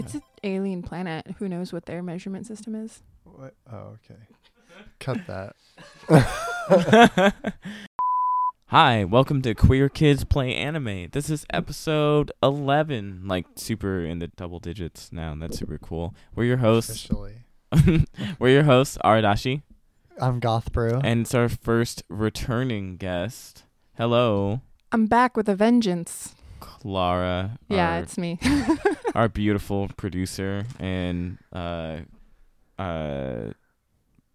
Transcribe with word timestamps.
It's 0.00 0.14
an 0.14 0.22
alien 0.42 0.82
planet. 0.82 1.26
Who 1.38 1.46
knows 1.46 1.74
what 1.74 1.84
their 1.84 2.02
measurement 2.02 2.46
system 2.46 2.74
is? 2.74 3.02
What? 3.24 3.52
Oh, 3.70 3.98
okay. 4.08 4.16
Cut 4.98 5.18
that. 5.26 5.54
Hi, 8.68 9.04
welcome 9.04 9.42
to 9.42 9.54
Queer 9.54 9.90
Kids 9.90 10.24
Play 10.24 10.54
Anime. 10.54 11.08
This 11.12 11.28
is 11.28 11.44
episode 11.52 12.32
11, 12.42 13.24
like 13.26 13.44
super 13.56 14.00
in 14.00 14.20
the 14.20 14.28
double 14.28 14.58
digits 14.58 15.12
now. 15.12 15.34
That's 15.38 15.58
super 15.58 15.76
cool. 15.76 16.14
We're 16.34 16.44
your 16.44 16.56
hosts. 16.56 17.04
Officially. 17.04 17.34
We're 18.38 18.54
your 18.54 18.62
hosts, 18.62 18.96
Aradashi, 19.04 19.60
I'm 20.18 20.40
Goth 20.40 20.72
Bro. 20.72 21.02
and 21.04 21.20
it's 21.20 21.34
our 21.34 21.50
first 21.50 22.04
returning 22.08 22.96
guest. 22.96 23.64
Hello, 23.98 24.62
I'm 24.92 25.04
back 25.04 25.36
with 25.36 25.46
a 25.46 25.54
vengeance. 25.54 26.34
Clara. 26.60 27.58
Yeah, 27.68 27.94
our, 27.96 28.00
it's 28.02 28.16
me. 28.18 28.38
our 29.14 29.28
beautiful 29.28 29.88
producer 29.96 30.66
and 30.78 31.38
uh 31.52 32.00
uh 32.78 33.50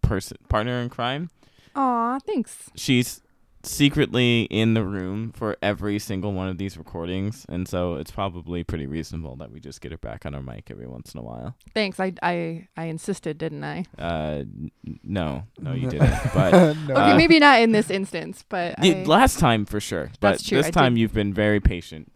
person 0.02 0.36
partner 0.48 0.80
in 0.80 0.88
crime. 0.88 1.30
Aw, 1.74 2.18
thanks. 2.20 2.70
she's 2.74 3.20
secretly 3.62 4.42
in 4.42 4.74
the 4.74 4.84
room 4.84 5.32
for 5.32 5.56
every 5.60 5.98
single 5.98 6.32
one 6.32 6.46
of 6.48 6.56
these 6.56 6.78
recordings 6.78 7.44
and 7.48 7.66
so 7.66 7.96
it's 7.96 8.12
probably 8.12 8.62
pretty 8.62 8.86
reasonable 8.86 9.34
that 9.34 9.50
we 9.50 9.58
just 9.58 9.80
get 9.80 9.90
her 9.90 9.98
back 9.98 10.24
on 10.24 10.36
our 10.36 10.40
mic 10.40 10.70
every 10.70 10.86
once 10.86 11.12
in 11.12 11.18
a 11.18 11.22
while 11.22 11.56
Thanks. 11.74 11.98
I 11.98 12.12
I 12.22 12.68
I 12.76 12.84
insisted, 12.84 13.38
didn't 13.38 13.64
I? 13.64 13.84
uh 13.98 14.44
n- 14.46 14.70
no 15.02 15.42
no 15.58 15.72
you 15.72 15.90
didn't 15.90 16.14
but 16.34 16.52
no. 16.86 16.94
Okay, 16.94 17.10
Uh, 17.12 17.16
maybe 17.16 17.40
not 17.40 17.60
in 17.60 17.72
this 17.72 17.90
instance, 17.90 18.44
but 18.48 18.76
the 18.80 19.00
I, 19.00 19.02
last 19.02 19.40
time 19.40 19.66
for 19.66 19.80
sure 19.80 20.12
but 20.20 20.30
That's 20.32 20.44
true, 20.44 20.58
this 20.58 20.66
I 20.68 20.70
time 20.70 20.94
did- 20.94 21.00
you've 21.00 21.12
been 21.14 21.34
very 21.34 21.58
patient 21.58 22.12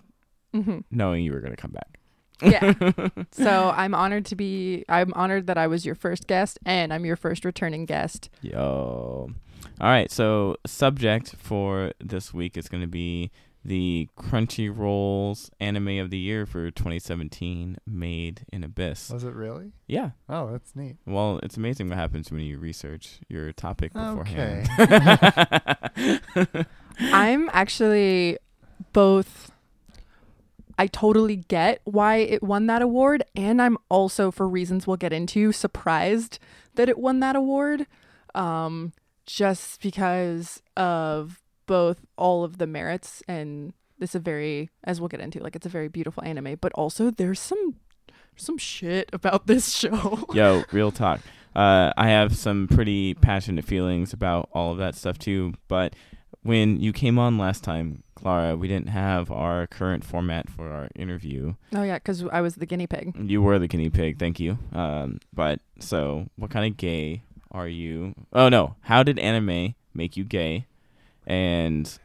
Mhm. 0.55 0.85
knowing 0.91 1.25
you 1.25 1.33
were 1.33 1.41
going 1.41 1.55
to 1.55 1.61
come 1.61 1.71
back 1.73 1.99
Yeah. 2.43 2.73
so 3.33 3.71
I'm 3.77 3.95
honored 3.95 4.25
to 4.27 4.35
be. 4.37 4.85
I'm 4.89 5.13
honored 5.15 5.47
that 5.47 5.59
I 5.59 5.67
was 5.67 5.85
your 5.85 5.95
first 5.95 6.27
guest, 6.27 6.59
and 6.65 6.93
I'm 6.93 7.05
your 7.05 7.17
first 7.17 7.45
returning 7.45 7.85
guest. 7.87 8.31
yo 8.43 9.31
all 9.81 9.89
right 9.89 10.11
so 10.11 10.57
subject 10.67 11.35
for 11.39 11.93
this 12.01 12.33
week 12.35 12.57
is 12.57 12.67
going 12.69 12.81
to 12.83 12.87
be 12.89 13.31
the 13.63 14.09
Crunchyroll's 14.19 15.51
anime 15.61 15.99
of 15.99 16.09
the 16.09 16.17
year 16.17 16.47
for 16.47 16.71
2017 16.71 17.77
made 17.87 18.47
in 18.51 18.65
abyss 18.65 19.11
Was 19.11 19.23
it 19.25 19.35
really? 19.35 19.73
yeah 19.87 20.11
Oh, 20.31 20.51
that's 20.51 20.75
neat. 20.75 20.97
Well, 21.07 21.41
it's 21.43 21.59
amazing 21.59 21.89
what 21.91 21.99
happens 21.99 22.31
when 22.31 22.41
you 22.41 22.59
research 22.59 23.21
your 23.29 23.53
topic 23.53 23.93
beforehand. 23.93 24.67
Okay. 24.81 26.19
I'm 27.13 27.51
actually 27.53 28.39
both. 28.95 29.51
I 30.81 30.87
totally 30.87 31.37
get 31.37 31.83
why 31.85 32.17
it 32.17 32.43
won 32.43 32.65
that 32.69 32.81
award, 32.81 33.23
and 33.37 33.61
I'm 33.61 33.77
also, 33.91 34.31
for 34.31 34.49
reasons 34.49 34.87
we'll 34.87 34.97
get 34.97 35.13
into, 35.13 35.53
surprised 35.53 36.39
that 36.77 36.89
it 36.89 36.97
won 36.97 37.21
that 37.21 37.37
award. 37.37 37.87
Um, 38.35 38.95
just 39.27 39.83
because 39.83 40.63
of 40.79 41.43
both 41.67 42.07
all 42.17 42.45
of 42.45 42.57
the 42.57 42.67
merits, 42.67 43.23
and 43.29 43.75
it's 44.01 44.15
a 44.15 44.19
very, 44.19 44.71
as 44.83 45.03
we'll 45.03 45.09
get 45.09 45.21
into, 45.21 45.41
like 45.41 45.55
it's 45.55 45.67
a 45.67 45.69
very 45.69 45.89
beautiful 45.89 46.25
anime, 46.25 46.57
but 46.63 46.73
also 46.73 47.11
there's 47.11 47.41
some 47.41 47.75
some 48.37 48.57
shit 48.57 49.11
about 49.13 49.47
this 49.47 49.75
show. 49.75 50.25
Yo, 50.33 50.65
real 50.73 50.91
talk. 50.91 51.21
Uh, 51.55 51.93
I 51.95 52.09
have 52.09 52.35
some 52.39 52.69
pretty 52.69 53.13
passionate 53.13 53.67
feelings 53.67 54.15
about 54.15 54.49
all 54.55 54.73
of 54.73 54.79
that 54.79 54.95
stuff 54.95 55.19
too. 55.19 55.53
But 55.69 55.95
when 56.43 56.81
you 56.81 56.93
came 56.93 57.19
on 57.19 57.39
last 57.39 57.63
time, 57.65 58.03
Clara, 58.15 58.57
we 58.57 58.69
didn't 58.69 58.89
have 58.89 59.31
our 59.31 59.67
current 59.67 60.05
format 60.05 60.49
for 60.49 60.71
our 60.71 60.89
interview. 60.95 61.55
Oh 61.75 61.83
yeah, 61.83 61.97
because 61.99 62.25
I 62.33 62.41
was 62.41 62.57
the 62.57 62.67
guinea 62.67 62.87
pig. 62.87 63.15
You 63.17 63.43
were 63.43 63.59
the 63.59 63.69
guinea 63.69 63.91
pig, 63.91 64.19
thank 64.19 64.41
you. 64.41 64.59
Um, 64.73 65.21
but 65.33 65.61
so, 65.79 66.29
what 66.37 66.51
kind 66.51 66.71
of 66.71 66.77
gay 66.77 67.23
are 67.51 67.69
you? 67.69 68.15
Oh 68.33 68.49
no, 68.49 68.77
how 68.83 69.03
did 69.03 69.19
anime 69.19 69.75
make 69.95 70.17
you 70.17 70.25
gay? 70.25 70.67
And 71.27 71.99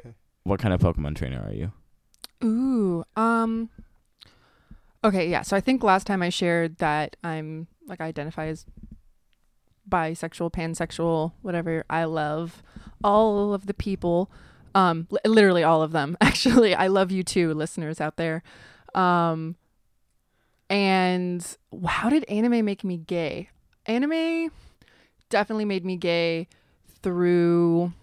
what 0.43 0.59
kind 0.59 0.73
of 0.73 0.79
Pokemon 0.79 1.15
trainer 1.15 1.43
are 1.47 1.53
you? 1.53 1.71
Ooh. 2.43 3.03
Um 3.15 3.69
Okay, 5.03 5.29
yeah. 5.29 5.43
So 5.43 5.55
I 5.55 5.61
think 5.61 5.83
last 5.83 6.07
time 6.07 6.21
I 6.21 6.29
shared 6.29 6.77
that 6.77 7.15
I'm 7.23 7.67
like 7.87 8.01
I 8.01 8.05
identify 8.05 8.47
as 8.47 8.65
bisexual, 9.89 10.51
pansexual, 10.51 11.33
whatever. 11.41 11.85
I 11.89 12.05
love 12.05 12.63
all 13.03 13.53
of 13.53 13.65
the 13.65 13.73
people. 13.73 14.31
Um 14.73 15.07
li- 15.09 15.19
literally 15.25 15.63
all 15.63 15.81
of 15.81 15.91
them. 15.91 16.17
Actually, 16.21 16.75
I 16.75 16.87
love 16.87 17.11
you 17.11 17.23
too, 17.23 17.53
listeners 17.53 18.01
out 18.01 18.17
there. 18.17 18.43
Um 18.93 19.55
and 20.69 21.45
how 21.87 22.09
did 22.09 22.25
anime 22.25 22.65
make 22.65 22.83
me 22.83 22.97
gay? 22.97 23.49
Anime 23.85 24.51
definitely 25.29 25.65
made 25.65 25.85
me 25.85 25.95
gay 25.95 26.47
through 27.01 27.93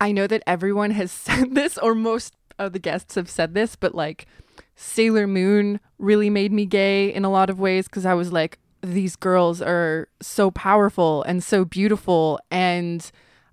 I 0.00 0.10
know 0.12 0.26
that 0.26 0.42
everyone 0.46 0.90
has 0.92 1.12
said 1.26 1.54
this 1.54 1.78
or 1.78 1.94
most 1.94 2.34
of 2.58 2.72
the 2.72 2.78
guests 2.78 3.14
have 3.14 3.30
said 3.30 3.54
this, 3.54 3.76
but 3.76 3.94
like 3.94 4.26
Sailor 4.74 5.26
Moon 5.26 5.80
really 5.98 6.30
made 6.30 6.52
me 6.52 6.66
gay 6.66 7.12
in 7.12 7.24
a 7.24 7.30
lot 7.30 7.50
of 7.50 7.60
ways 7.60 7.86
because 7.86 8.06
I 8.06 8.14
was 8.14 8.32
like, 8.32 8.58
these 8.82 9.16
girls 9.16 9.62
are 9.62 10.08
so 10.20 10.50
powerful 10.50 11.22
and 11.22 11.42
so 11.42 11.64
beautiful. 11.64 12.40
And 12.50 13.10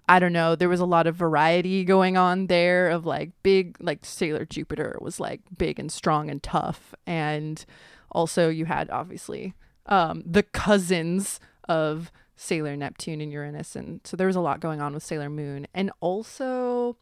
I 0.08 0.20
don't 0.20 0.34
know, 0.34 0.56
there 0.56 0.70
was 0.70 0.80
a 0.80 0.86
lot 0.86 1.08
of 1.08 1.16
variety 1.16 1.84
going 1.84 2.18
on 2.18 2.48
there 2.48 2.90
of 2.90 3.06
like 3.06 3.32
big, 3.44 3.78
like 3.80 4.04
Sailor 4.04 4.46
Jupiter 4.46 4.98
was 5.02 5.20
like 5.20 5.42
big 5.56 5.80
and 5.80 5.92
strong 5.92 6.30
and 6.30 6.42
tough. 6.42 6.96
And 7.06 7.64
also, 8.12 8.50
you 8.50 8.66
had 8.66 8.90
obviously 8.90 9.54
um, 9.86 10.24
the 10.26 10.42
cousins 10.44 11.40
of 11.68 12.12
Sailor 12.36 12.76
Neptune 12.76 13.22
and 13.22 13.32
Uranus. 13.32 13.76
And 13.76 14.02
so 14.04 14.18
there 14.18 14.28
was 14.28 14.36
a 14.36 14.42
lot 14.42 14.62
going 14.62 14.82
on 14.82 14.94
with 14.94 15.04
Sailor 15.04 15.30
Moon. 15.30 15.68
And 15.76 15.92
also, 16.00 16.98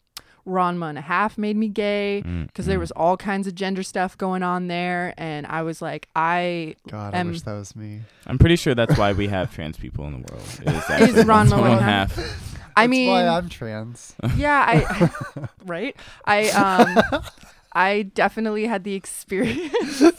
Ranma 0.47 0.89
and 0.89 0.97
a 0.97 1.01
half 1.01 1.37
made 1.37 1.57
me 1.57 1.67
gay 1.67 2.21
because 2.47 2.65
there 2.65 2.79
was 2.79 2.91
all 2.91 3.17
kinds 3.17 3.45
of 3.47 3.53
gender 3.55 3.83
stuff 3.83 4.17
going 4.17 4.41
on 4.43 4.67
there. 4.67 5.13
And 5.17 5.45
I 5.45 5.61
was 5.63 5.81
like, 5.81 6.07
I 6.15 6.75
God, 6.89 7.13
I 7.13 7.21
wish 7.23 7.41
that 7.41 7.53
was 7.53 7.75
me. 7.75 8.01
I'm 8.25 8.37
pretty 8.39 8.55
sure 8.55 8.73
that's 8.73 8.97
why 8.97 9.11
we 9.13 9.27
have 9.27 9.53
trans 9.53 9.77
people 9.77 10.05
in 10.07 10.13
the 10.13 10.31
world. 10.31 10.47
It 10.65 10.69
is 10.69 10.75
Is 10.83 10.89
actually 10.89 11.23
Ranma 11.23 11.51
one 11.51 11.61
one 11.71 11.81
half. 11.83 12.17
I 12.75 12.83
That's 12.83 12.91
mean, 12.91 13.09
why 13.09 13.27
I'm 13.27 13.49
trans. 13.49 14.15
yeah, 14.35 14.63
I 14.67 15.47
right. 15.65 15.95
I 16.25 16.49
um, 16.49 17.21
I 17.73 18.03
definitely 18.03 18.67
had 18.67 18.83
the 18.83 18.93
experience. 18.93 20.01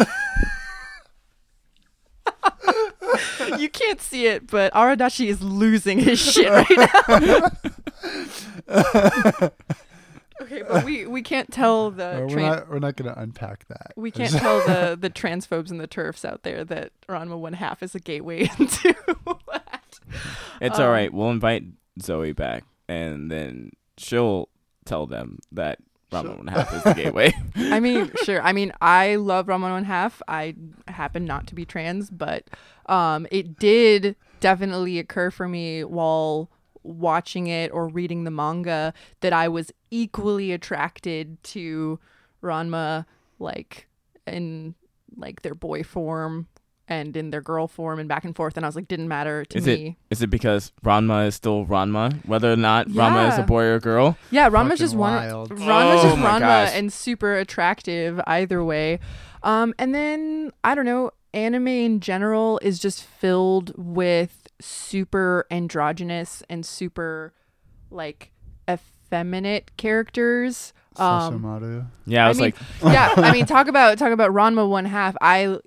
you 3.58 3.68
can't 3.68 4.00
see 4.00 4.26
it, 4.26 4.46
but 4.48 4.72
Aradashi 4.74 5.26
is 5.26 5.40
losing 5.42 5.98
his 6.00 6.18
shit 6.20 6.50
right 6.50 6.68
now. 8.68 9.50
Okay, 10.50 10.62
but 10.68 10.84
we 10.84 11.06
we 11.06 11.22
can't 11.22 11.52
tell 11.52 11.90
the 11.90 12.26
we're 12.28 12.36
tran- 12.36 12.42
not. 12.56 12.68
We're 12.70 12.78
not 12.78 12.96
gonna 12.96 13.14
unpack 13.16 13.66
that. 13.68 13.92
we 13.96 14.10
can't 14.18 14.32
tell 14.32 14.58
the 14.66 14.96
the 14.98 15.10
transphobes 15.10 15.70
and 15.70 15.78
the 15.80 15.88
TERFs 15.88 16.24
out 16.24 16.42
there 16.42 16.64
that 16.64 16.92
Ranma 17.08 17.38
one 17.38 17.52
half 17.54 17.82
is 17.82 17.94
a 17.94 18.00
gateway 18.00 18.48
into 18.58 18.94
that. 19.52 19.98
It's 20.60 20.78
Um, 20.78 20.84
all 20.86 20.90
right. 20.90 21.12
We'll 21.12 21.30
invite 21.30 21.64
Zoe 22.00 22.32
back, 22.32 22.64
and 22.88 23.30
then 23.30 23.72
she'll 23.98 24.48
tell 24.84 25.06
them 25.06 25.38
that 25.52 25.78
Ranma 26.10 26.22
She'll- 26.22 26.36
one 26.36 26.46
half 26.46 26.74
is 26.74 26.82
the 26.84 26.94
gateway. 26.94 27.32
I 27.56 27.80
mean, 27.80 28.10
sure. 28.24 28.40
I 28.42 28.52
mean, 28.52 28.72
I 28.80 29.16
love 29.16 29.46
Ranma 29.46 29.70
one 29.70 29.84
half. 29.84 30.22
I 30.28 30.54
happen 30.88 31.24
not 31.26 31.46
to 31.48 31.54
be 31.54 31.64
trans, 31.66 32.08
but 32.10 32.44
um, 32.86 33.26
it 33.30 33.58
did 33.58 34.16
definitely 34.40 34.98
occur 34.98 35.30
for 35.30 35.46
me 35.48 35.84
while 35.84 36.50
watching 36.88 37.46
it 37.46 37.70
or 37.72 37.88
reading 37.88 38.24
the 38.24 38.30
manga 38.30 38.92
that 39.20 39.32
I 39.32 39.48
was 39.48 39.70
equally 39.90 40.52
attracted 40.52 41.42
to 41.44 41.98
Ranma, 42.42 43.04
like 43.38 43.88
in 44.26 44.74
like 45.16 45.42
their 45.42 45.54
boy 45.54 45.82
form 45.82 46.46
and 46.90 47.16
in 47.16 47.30
their 47.30 47.42
girl 47.42 47.66
form 47.68 47.98
and 47.98 48.08
back 48.08 48.24
and 48.24 48.34
forth. 48.34 48.56
And 48.56 48.64
I 48.64 48.68
was 48.68 48.76
like, 48.76 48.88
didn't 48.88 49.08
matter 49.08 49.44
to 49.46 49.58
Is 49.58 49.66
me. 49.66 49.96
is 50.10 50.22
it 50.22 50.28
because 50.28 50.72
Ranma 50.84 51.26
is 51.26 51.34
still 51.34 51.66
Ranma, 51.66 52.24
whether 52.24 52.50
or 52.52 52.56
not 52.56 52.88
Ranma 52.88 53.28
is 53.32 53.38
a 53.38 53.42
boy 53.42 53.64
or 53.64 53.78
girl? 53.80 54.16
Yeah, 54.30 54.48
Ranma's 54.48 54.70
Fucking 54.72 54.76
just 54.78 54.96
one. 54.96 55.12
wild. 55.14 55.50
Ranma's 55.50 56.00
Oh 56.00 56.02
just 56.04 56.16
Ranma 56.16 56.38
gosh. 56.40 56.70
and 56.74 56.92
super 56.92 57.34
attractive 57.36 58.20
either 58.26 58.64
way. 58.64 59.00
Um, 59.42 59.74
and 59.78 59.94
then 59.94 60.50
I 60.64 60.74
don't 60.74 60.86
know, 60.86 61.10
anime 61.34 61.68
in 61.68 62.00
general 62.00 62.58
is 62.62 62.78
just 62.78 63.02
filled 63.04 63.72
with 63.76 64.37
super 64.60 65.46
androgynous 65.50 66.42
and 66.48 66.64
super 66.66 67.32
like 67.90 68.32
effeminate 68.68 69.76
characters. 69.76 70.72
Um, 70.96 71.40
Sesshomaru. 71.42 71.86
Yeah, 72.06 72.22
I 72.22 72.26
I 72.26 72.28
was 72.28 72.38
mean- 72.40 72.52
like, 72.82 72.92
yeah, 72.92 73.12
I 73.16 73.32
mean, 73.32 73.46
talk 73.46 73.68
about 73.68 73.98
talk 73.98 74.12
about 74.12 74.30
Ranma 74.32 74.68
one 74.68 74.84
half. 74.84 75.16
I 75.20 75.58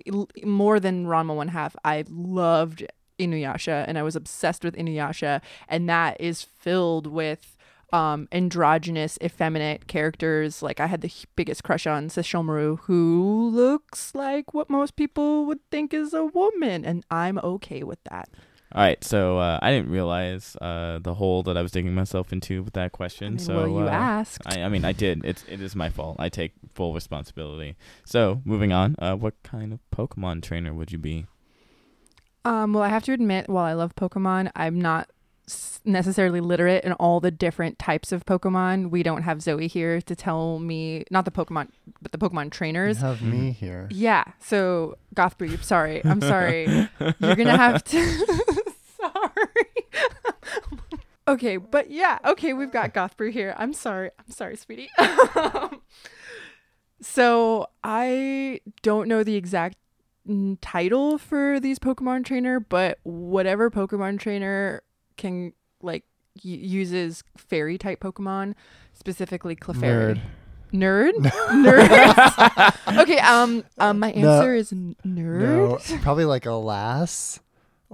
more 0.44 0.78
than 0.78 1.06
Ranma 1.06 1.34
one 1.34 1.48
half. 1.48 1.74
I 1.84 2.04
loved 2.08 2.84
Inuyasha, 3.18 3.84
and 3.88 3.98
I 3.98 4.02
was 4.02 4.16
obsessed 4.16 4.64
with 4.64 4.74
Inuyasha, 4.76 5.40
and 5.68 5.88
that 5.88 6.20
is 6.20 6.42
filled 6.42 7.06
with 7.06 7.56
um 7.94 8.26
androgynous 8.32 9.18
effeminate 9.22 9.86
characters 9.86 10.62
like 10.62 10.80
i 10.80 10.86
had 10.86 11.02
the 11.02 11.12
biggest 11.36 11.62
crush 11.62 11.86
on 11.86 12.08
sesshomaru 12.08 12.78
who 12.84 13.50
looks 13.52 14.14
like 14.14 14.54
what 14.54 14.70
most 14.70 14.96
people 14.96 15.44
would 15.44 15.58
think 15.70 15.92
is 15.92 16.14
a 16.14 16.24
woman 16.24 16.86
and 16.86 17.04
i'm 17.10 17.36
okay 17.40 17.82
with 17.82 18.02
that 18.04 18.30
All 18.74 18.82
right, 18.82 19.02
so 19.04 19.36
uh, 19.38 19.58
I 19.60 19.70
didn't 19.70 19.90
realize 19.90 20.56
uh, 20.60 20.98
the 21.02 21.12
hole 21.14 21.42
that 21.42 21.58
I 21.58 21.62
was 21.62 21.72
digging 21.72 21.94
myself 21.94 22.32
into 22.32 22.62
with 22.62 22.72
that 22.72 22.86
I 22.86 22.88
question. 22.88 23.34
mean, 23.34 23.38
so 23.38 23.54
well 23.56 23.68
you 23.68 23.78
uh, 23.86 23.90
asked 23.90 24.40
I, 24.46 24.62
I 24.62 24.68
mean, 24.70 24.84
I 24.84 24.92
did. 24.92 25.22
It's 25.24 25.44
it 25.46 25.60
is 25.60 25.76
my 25.76 25.90
fault. 25.90 26.16
I 26.18 26.30
take 26.30 26.52
full 26.74 26.94
responsibility. 26.94 27.76
So 28.06 28.40
moving 28.46 28.72
on. 28.72 28.96
Uh, 28.98 29.14
what 29.16 29.34
kind 29.42 29.72
of 29.74 29.80
Pokemon 29.94 30.42
trainer 30.42 30.72
would 30.72 30.90
you 30.90 30.98
be? 30.98 31.26
Um, 32.46 32.72
well, 32.72 32.82
I 32.82 32.88
have 32.88 33.04
to 33.04 33.12
admit, 33.12 33.48
while 33.48 33.64
I 33.64 33.74
love 33.74 33.94
Pokemon, 33.94 34.50
I'm 34.56 34.80
not 34.80 35.10
necessarily 35.84 36.40
literate 36.40 36.82
in 36.84 36.92
all 36.94 37.20
the 37.20 37.30
different 37.30 37.78
types 37.78 38.10
of 38.10 38.24
Pokemon. 38.24 38.90
We 38.90 39.02
don't 39.02 39.22
have 39.22 39.42
Zoe 39.42 39.66
here 39.68 40.00
to 40.00 40.16
tell 40.16 40.58
me, 40.60 41.04
not 41.10 41.24
the 41.24 41.30
Pokemon, 41.30 41.68
but 42.00 42.10
the 42.12 42.18
Pokemon 42.18 42.44
You 42.44 42.50
trainers. 42.50 42.98
have 43.00 43.18
Mhm. 43.18 43.22
me 43.32 43.50
here. 43.52 43.86
Yeah. 43.90 44.24
So, 44.40 44.96
Gothbreed, 45.14 45.62
sorry. 45.62 46.00
I'm 46.04 46.20
sorry. 46.20 46.66
You're 47.00 47.36
going 47.36 47.46
to 47.48 47.56
have 47.56 47.84
to. 47.84 47.98
okay. 51.28 51.56
But 51.56 51.90
yeah. 51.90 52.18
Okay. 52.24 52.52
We've 52.52 52.72
got 52.72 52.94
Gothbrew 52.94 53.32
here. 53.32 53.54
I'm 53.56 53.72
sorry. 53.72 54.10
I'm 54.18 54.30
sorry, 54.32 54.56
sweetie. 54.56 54.88
so, 57.00 57.66
I 57.82 58.60
don't 58.82 59.08
know 59.08 59.22
the 59.24 59.36
exact 59.36 59.76
title 60.60 61.18
for 61.18 61.58
these 61.58 61.78
Pokemon 61.78 62.24
trainer, 62.24 62.60
but 62.60 62.98
whatever 63.02 63.70
Pokemon 63.70 64.20
trainer 64.20 64.82
can 65.16 65.52
like 65.82 66.04
uses 66.42 67.24
fairy 67.36 67.76
type 67.76 68.00
Pokemon, 68.00 68.54
specifically 68.92 69.56
Clefairy. 69.56 70.20
Nerd. 70.72 71.12
Nerd. 71.12 71.12
Nerd. 72.86 72.98
okay. 73.02 73.18
Um. 73.18 73.64
Um. 73.78 73.98
My 73.98 74.12
No. 74.12 74.38
answer 74.38 74.54
is 74.54 74.72
n- 74.72 74.96
nerd. 75.06 75.40
No, 75.40 75.98
probably 76.02 76.24
like 76.24 76.46
a 76.46 76.52
lass, 76.52 77.40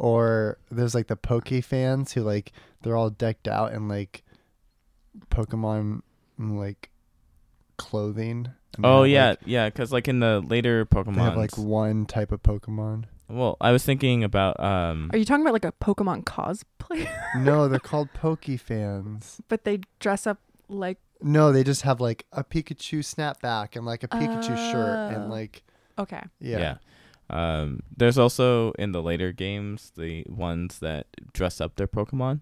or 0.00 0.58
there's 0.70 0.94
like 0.94 1.08
the 1.08 1.16
Poke 1.16 1.48
fans 1.64 2.12
who 2.12 2.22
like 2.22 2.52
they're 2.82 2.96
all 2.96 3.10
decked 3.10 3.48
out 3.48 3.72
in 3.72 3.88
like 3.88 4.22
Pokemon 5.30 6.02
like 6.38 6.90
clothing. 7.76 8.48
Oh 8.82 9.02
have, 9.02 9.10
yeah, 9.10 9.28
like- 9.30 9.38
yeah. 9.44 9.68
Because 9.68 9.92
like 9.92 10.08
in 10.08 10.20
the 10.20 10.40
later 10.46 10.86
Pokemon, 10.86 11.16
they 11.16 11.22
have 11.22 11.36
like 11.36 11.58
one 11.58 12.06
type 12.06 12.32
of 12.32 12.42
Pokemon. 12.42 13.04
well, 13.28 13.56
I 13.60 13.72
was 13.72 13.84
thinking 13.84 14.22
about 14.24 14.58
um. 14.60 15.10
Are 15.12 15.18
you 15.18 15.24
talking 15.24 15.42
about 15.42 15.52
like 15.54 15.64
a 15.64 15.72
Pokemon 15.72 16.24
cosplayer? 16.24 17.10
no, 17.36 17.68
they're 17.68 17.78
called 17.80 18.12
Poke 18.14 18.44
fans. 18.58 19.40
but 19.48 19.64
they 19.64 19.80
dress 19.98 20.26
up 20.26 20.38
like. 20.68 20.98
No, 21.20 21.50
they 21.50 21.64
just 21.64 21.82
have 21.82 22.00
like 22.00 22.26
a 22.32 22.44
Pikachu 22.44 23.00
snapback 23.00 23.74
and 23.74 23.84
like 23.84 24.04
a 24.04 24.08
Pikachu 24.08 24.56
shirt 24.70 25.12
Oh. 25.12 25.16
and 25.16 25.28
like 25.30 25.64
Okay. 25.98 26.22
yeah. 26.40 26.58
yeah. 26.58 26.74
Um, 27.30 27.80
there's 27.96 28.16
also 28.18 28.72
in 28.72 28.92
the 28.92 29.02
later 29.02 29.32
games 29.32 29.92
the 29.96 30.24
ones 30.28 30.78
that 30.78 31.06
dress 31.32 31.60
up 31.60 31.76
their 31.76 31.86
Pokemon. 31.88 32.40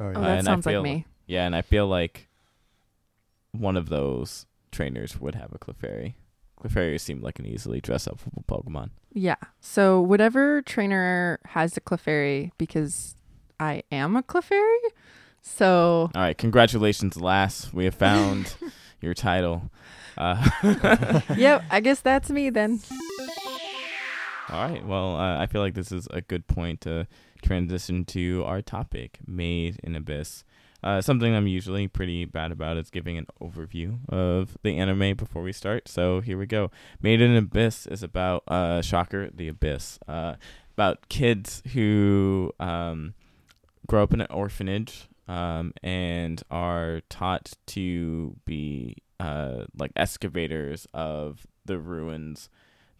Oh 0.00 0.04
Oh, 0.06 0.10
yeah. 0.10 0.18
Uh, 0.18 0.20
that 0.20 0.38
and 0.38 0.48
I 0.48 0.52
sounds 0.52 0.66
like 0.66 0.72
feel- 0.74 0.82
me. 0.82 1.06
Yeah, 1.26 1.44
and 1.46 1.54
I 1.56 1.62
feel 1.62 1.86
like 1.86 2.28
one 3.52 3.76
of 3.76 3.88
those 3.88 4.46
trainers 4.72 5.20
would 5.20 5.34
have 5.34 5.52
a 5.52 5.58
Clefairy. 5.58 6.14
Clefairy 6.62 6.98
seemed 7.00 7.22
like 7.22 7.38
an 7.38 7.46
easily 7.46 7.80
dress 7.80 8.06
up 8.08 8.18
Pokemon. 8.48 8.90
Yeah. 9.12 9.36
So 9.60 10.00
whatever 10.00 10.62
trainer 10.62 11.38
has 11.46 11.76
a 11.76 11.80
Clefairy, 11.80 12.50
because 12.58 13.14
I 13.60 13.82
am 13.92 14.16
a 14.16 14.22
Clefairy. 14.22 14.78
So 15.42 16.10
All 16.14 16.20
right, 16.22 16.36
congratulations, 16.36 17.16
Lass. 17.20 17.72
We 17.72 17.84
have 17.84 17.94
found 17.94 18.54
your 19.00 19.14
title. 19.14 19.70
Uh, 20.16 20.48
yep. 21.36 21.62
I 21.70 21.80
guess 21.80 22.00
that's 22.00 22.30
me 22.30 22.50
then. 22.50 22.80
All 24.50 24.68
right, 24.68 24.84
well, 24.84 25.16
uh, 25.16 25.38
I 25.38 25.46
feel 25.46 25.60
like 25.60 25.74
this 25.74 25.92
is 25.92 26.08
a 26.10 26.20
good 26.20 26.46
point 26.46 26.80
to 26.82 27.06
transition 27.42 28.04
to 28.06 28.42
our 28.46 28.62
topic, 28.62 29.18
Made 29.26 29.78
in 29.82 29.94
Abyss. 29.94 30.44
Uh, 30.82 31.00
something 31.00 31.34
I'm 31.34 31.48
usually 31.48 31.88
pretty 31.88 32.24
bad 32.24 32.52
about 32.52 32.76
is 32.76 32.88
giving 32.88 33.18
an 33.18 33.26
overview 33.40 33.98
of 34.08 34.56
the 34.62 34.78
anime 34.78 35.16
before 35.16 35.42
we 35.42 35.52
start. 35.52 35.88
So 35.88 36.20
here 36.20 36.38
we 36.38 36.46
go. 36.46 36.70
Made 37.02 37.20
in 37.20 37.36
Abyss 37.36 37.86
is 37.86 38.02
about 38.02 38.44
uh, 38.46 38.80
shocker, 38.80 39.28
the 39.30 39.48
abyss. 39.48 39.98
Uh, 40.06 40.36
about 40.74 41.08
kids 41.08 41.62
who 41.74 42.52
um, 42.60 43.14
grow 43.88 44.04
up 44.04 44.14
in 44.14 44.20
an 44.20 44.28
orphanage 44.30 45.08
um, 45.26 45.72
and 45.82 46.42
are 46.50 47.02
taught 47.10 47.54
to 47.66 48.36
be 48.44 48.96
uh, 49.18 49.64
like 49.76 49.90
excavators 49.96 50.86
of 50.94 51.44
the 51.64 51.78
ruins 51.78 52.48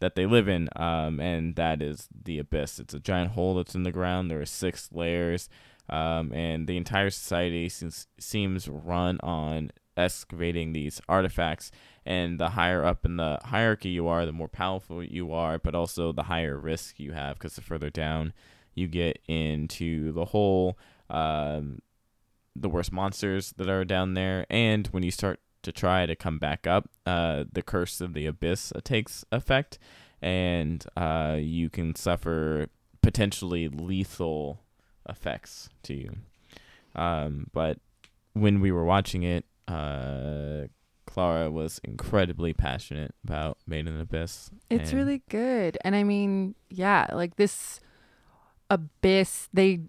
that 0.00 0.15
they 0.15 0.27
live 0.27 0.49
in, 0.49 0.69
um, 0.77 1.21
and 1.21 1.56
that 1.56 1.83
is 1.83 2.09
the 2.25 2.39
abyss. 2.39 2.79
It's 2.79 2.95
a 2.95 3.00
giant 3.00 3.33
hole 3.33 3.55
that's 3.55 3.75
in 3.75 3.83
the 3.83 3.93
ground. 3.93 4.31
There 4.31 4.41
are 4.41 4.47
six 4.47 4.89
layers, 4.93 5.49
um, 5.89 6.33
and 6.33 6.67
the 6.67 6.77
entire 6.77 7.11
society 7.11 7.69
seems, 7.69 8.06
seems 8.19 8.69
run 8.69 9.19
on 9.23 9.71
excavating 9.97 10.73
these 10.73 11.00
artifacts. 11.09 11.71
And 12.06 12.39
the 12.41 12.50
higher 12.50 12.85
up 12.85 13.05
in 13.05 13.17
the 13.17 13.39
hierarchy 13.45 13.91
you 13.91 14.09
are, 14.09 14.25
the 14.25 14.33
more 14.33 14.49
powerful 14.49 15.03
you 15.03 15.33
are, 15.33 15.59
but 15.59 15.75
also 15.75 16.12
the 16.12 16.23
higher 16.23 16.56
risk 16.59 16.99
you 16.99 17.12
have, 17.12 17.39
because 17.39 17.55
the 17.56 17.62
further 17.62 17.91
down 17.91 18.33
you 18.75 18.87
get 18.87 19.19
into 19.27 20.12
the 20.12 20.27
hole, 20.27 20.79
um, 21.11 21.81
the 22.55 22.69
worst 22.69 22.93
monsters 22.93 23.53
that 23.56 23.69
are 23.69 23.85
down 23.85 24.15
there, 24.15 24.47
and 24.49 24.87
when 24.89 25.03
you 25.03 25.11
start 25.11 25.41
to 25.63 25.73
try 25.73 26.07
to 26.07 26.15
come 26.15 26.39
back 26.39 26.67
up, 26.67 26.89
uh, 27.07 27.45
the 27.51 27.63
curse 27.63 28.01
of 28.01 28.15
the 28.15 28.27
abyss 28.27 28.73
uh, 28.75 28.81
takes 28.83 29.25
effect, 29.33 29.79
and 30.23 30.85
uh, 30.97 31.37
you 31.39 31.69
can 31.71 31.95
suffer 31.95 32.69
potentially 33.03 33.69
lethal 33.69 34.61
effects 35.09 35.69
to 35.83 35.95
you. 35.95 36.17
Um, 36.95 37.49
but 37.53 37.79
when 38.33 38.61
we 38.61 38.73
were 38.73 38.85
watching 38.85 39.23
it, 39.23 39.45
uh, 39.67 40.67
Clara 41.07 41.51
was 41.51 41.81
incredibly 41.85 42.53
passionate 42.53 43.15
about 43.25 43.59
Made 43.67 43.87
in 43.87 43.99
Abyss. 43.99 44.51
It's 44.69 44.93
really 44.93 45.23
good. 45.31 45.79
And 45.83 45.97
I 45.97 46.05
mean, 46.05 46.55
yeah, 46.69 47.07
like 47.13 47.37
this 47.37 47.81
abyss, 48.69 49.49
they 49.53 49.81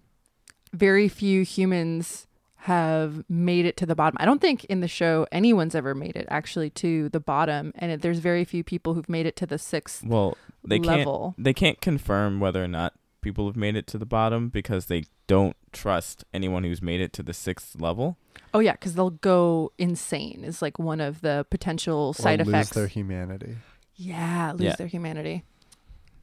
very 0.72 1.08
few 1.08 1.42
humans 1.42 2.26
have 2.64 3.24
made 3.28 3.64
it 3.64 3.76
to 3.78 3.86
the 3.86 3.94
bottom. 3.94 4.16
I 4.20 4.26
don't 4.26 4.40
think 4.40 4.64
in 4.66 4.80
the 4.80 4.88
show 4.88 5.26
anyone's 5.32 5.74
ever 5.74 5.94
made 5.94 6.14
it 6.14 6.26
actually 6.30 6.68
to 6.70 7.08
the 7.08 7.20
bottom 7.20 7.72
and 7.76 7.90
it, 7.92 8.02
there's 8.02 8.18
very 8.18 8.44
few 8.44 8.62
people 8.62 8.92
who've 8.94 9.08
made 9.08 9.24
it 9.24 9.34
to 9.36 9.46
the 9.46 9.56
6th 9.56 10.06
well. 10.06 10.36
They 10.62 10.78
can't 10.78 11.34
they 11.42 11.54
can't 11.54 11.80
confirm 11.80 12.38
whether 12.38 12.62
or 12.62 12.68
not 12.68 12.92
people 13.22 13.46
have 13.46 13.56
made 13.56 13.76
it 13.76 13.86
to 13.88 13.98
the 13.98 14.04
bottom 14.06 14.50
because 14.50 14.86
they 14.86 15.04
don't 15.26 15.56
trust 15.72 16.24
anyone 16.34 16.64
who's 16.64 16.82
made 16.82 17.00
it 17.00 17.12
to 17.14 17.22
the 17.22 17.32
sixth 17.32 17.80
level. 17.80 18.18
Oh 18.52 18.58
yeah, 18.58 18.76
cuz 18.76 18.94
they'll 18.94 19.10
go 19.10 19.72
insane 19.78 20.44
is 20.44 20.60
like 20.60 20.78
one 20.78 21.00
of 21.00 21.22
the 21.22 21.46
potential 21.50 22.08
Or 22.08 22.14
side 22.14 22.40
lose 22.40 22.48
effects. 22.48 22.70
their 22.70 22.88
humanity. 22.88 23.56
yeah, 23.94 24.52
lose 24.52 24.62
Yeah. 24.66 24.76
their 24.76 24.86
humanity. 24.86 25.44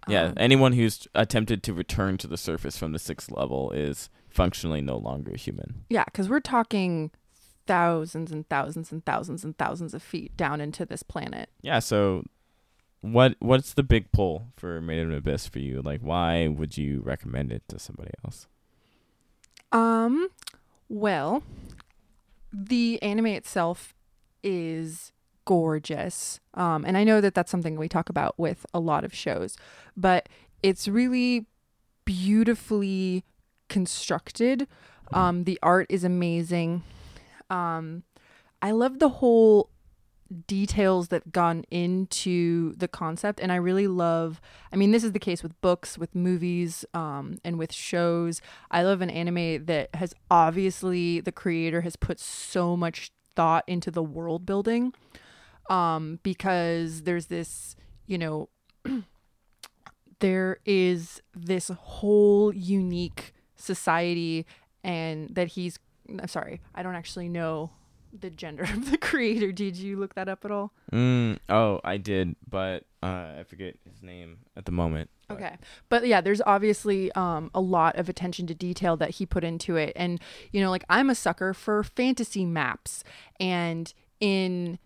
Yeah, 0.07 0.25
Um, 0.27 0.33
anyone 0.37 0.73
who's 0.73 1.07
attempted 1.13 1.63
to 1.63 1.73
return 1.73 2.17
to 2.17 2.27
the 2.27 2.37
surface 2.37 2.77
from 2.77 2.91
the 2.93 2.99
sixth 2.99 3.29
level 3.31 3.71
is 3.71 4.09
functionally 4.29 4.81
no 4.81 4.97
longer 4.97 5.35
human. 5.35 5.85
Yeah, 5.89 6.05
because 6.05 6.29
we're 6.29 6.39
talking 6.39 7.11
thousands 7.65 8.31
and 8.31 8.47
thousands 8.47 8.91
and 8.91 9.05
thousands 9.05 9.43
and 9.43 9.57
thousands 9.57 9.93
of 9.93 10.01
feet 10.01 10.35
down 10.37 10.61
into 10.61 10.85
this 10.85 11.03
planet. 11.03 11.49
Yeah, 11.61 11.79
so 11.79 12.23
what 13.01 13.35
what's 13.39 13.73
the 13.73 13.83
big 13.83 14.11
pull 14.11 14.47
for 14.55 14.81
Made 14.81 14.99
in 14.99 15.13
Abyss 15.13 15.47
for 15.47 15.59
you? 15.59 15.81
Like 15.81 16.01
why 16.01 16.47
would 16.47 16.77
you 16.77 17.01
recommend 17.01 17.51
it 17.51 17.63
to 17.67 17.79
somebody 17.79 18.11
else? 18.23 18.47
Um, 19.71 20.29
well, 20.87 21.43
the 22.53 23.01
anime 23.01 23.27
itself 23.27 23.93
is 24.43 25.11
gorgeous. 25.47 26.41
Um, 26.55 26.83
and 26.85 26.97
I 26.97 27.05
know 27.05 27.21
that 27.21 27.33
that's 27.33 27.49
something 27.49 27.77
we 27.77 27.87
talk 27.87 28.09
about 28.09 28.37
with 28.37 28.65
a 28.73 28.81
lot 28.81 29.05
of 29.05 29.15
shows, 29.15 29.55
but 29.95 30.27
it's 30.61 30.89
really 30.89 31.45
beautifully 32.03 33.23
constructed. 33.69 34.67
Um, 35.13 35.45
the 35.45 35.57
art 35.63 35.87
is 35.89 36.03
amazing. 36.03 36.83
Um, 37.49 38.03
I 38.61 38.71
love 38.71 38.99
the 38.99 39.07
whole 39.07 39.69
details 40.45 41.07
that 41.07 41.31
gone 41.31 41.63
into 41.71 42.73
the 42.75 42.89
concept 42.89 43.39
and 43.39 43.49
i 43.49 43.55
really 43.55 43.87
love 43.87 44.41
i 44.73 44.75
mean 44.75 44.91
this 44.91 45.05
is 45.05 45.13
the 45.13 45.19
case 45.19 45.41
with 45.41 45.61
books 45.61 45.97
with 45.97 46.13
movies 46.13 46.83
um, 46.93 47.37
and 47.45 47.57
with 47.57 47.71
shows 47.71 48.41
i 48.69 48.83
love 48.83 48.99
an 48.99 49.09
anime 49.09 49.63
that 49.63 49.87
has 49.95 50.13
obviously 50.29 51.21
the 51.21 51.31
creator 51.31 51.79
has 51.79 51.95
put 51.95 52.19
so 52.19 52.75
much 52.75 53.09
thought 53.37 53.63
into 53.67 53.89
the 53.89 54.03
world 54.03 54.45
building 54.45 54.93
um, 55.69 56.19
because 56.23 57.03
there's 57.03 57.27
this 57.27 57.75
you 58.05 58.17
know 58.17 58.49
there 60.19 60.57
is 60.65 61.21
this 61.35 61.69
whole 61.69 62.53
unique 62.53 63.33
society 63.55 64.45
and 64.83 65.29
that 65.35 65.49
he's 65.49 65.79
I'm 66.09 66.27
sorry, 66.29 66.61
I 66.73 66.83
don't 66.83 66.95
actually 66.95 67.27
know 67.27 67.71
the 68.17 68.29
gender 68.29 68.63
of 68.63 68.89
the 68.89 68.97
creator. 69.01 69.51
Did 69.51 69.75
you 69.75 69.97
look 69.99 70.15
that 70.15 70.29
up 70.29 70.45
at 70.45 70.51
all? 70.51 70.71
Mm, 70.93 71.37
oh, 71.49 71.81
I 71.83 71.97
did, 71.97 72.37
but 72.49 72.85
uh, 73.03 73.33
I 73.39 73.43
forget 73.45 73.75
his 73.91 74.01
name 74.01 74.37
at 74.55 74.63
the 74.63 74.71
moment. 74.71 75.09
but- 75.27 75.35
Okay. 75.35 75.57
But 75.89 76.07
yeah, 76.07 76.21
there's 76.21 76.41
obviously 76.45 77.11
um, 77.11 77.51
a 77.53 77.59
lot 77.59 77.97
of 77.97 78.07
attention 78.07 78.47
to 78.47 78.55
detail 78.55 78.95
that 78.95 79.09
he 79.11 79.25
put 79.25 79.43
into 79.43 79.75
it. 79.75 79.91
And, 79.97 80.21
you 80.53 80.61
know, 80.61 80.69
like 80.69 80.85
I'm 80.89 81.09
a 81.09 81.15
sucker 81.15 81.53
for 81.53 81.83
fantasy 81.83 82.45
maps. 82.45 83.03
And 83.37 83.93
in 84.21 84.79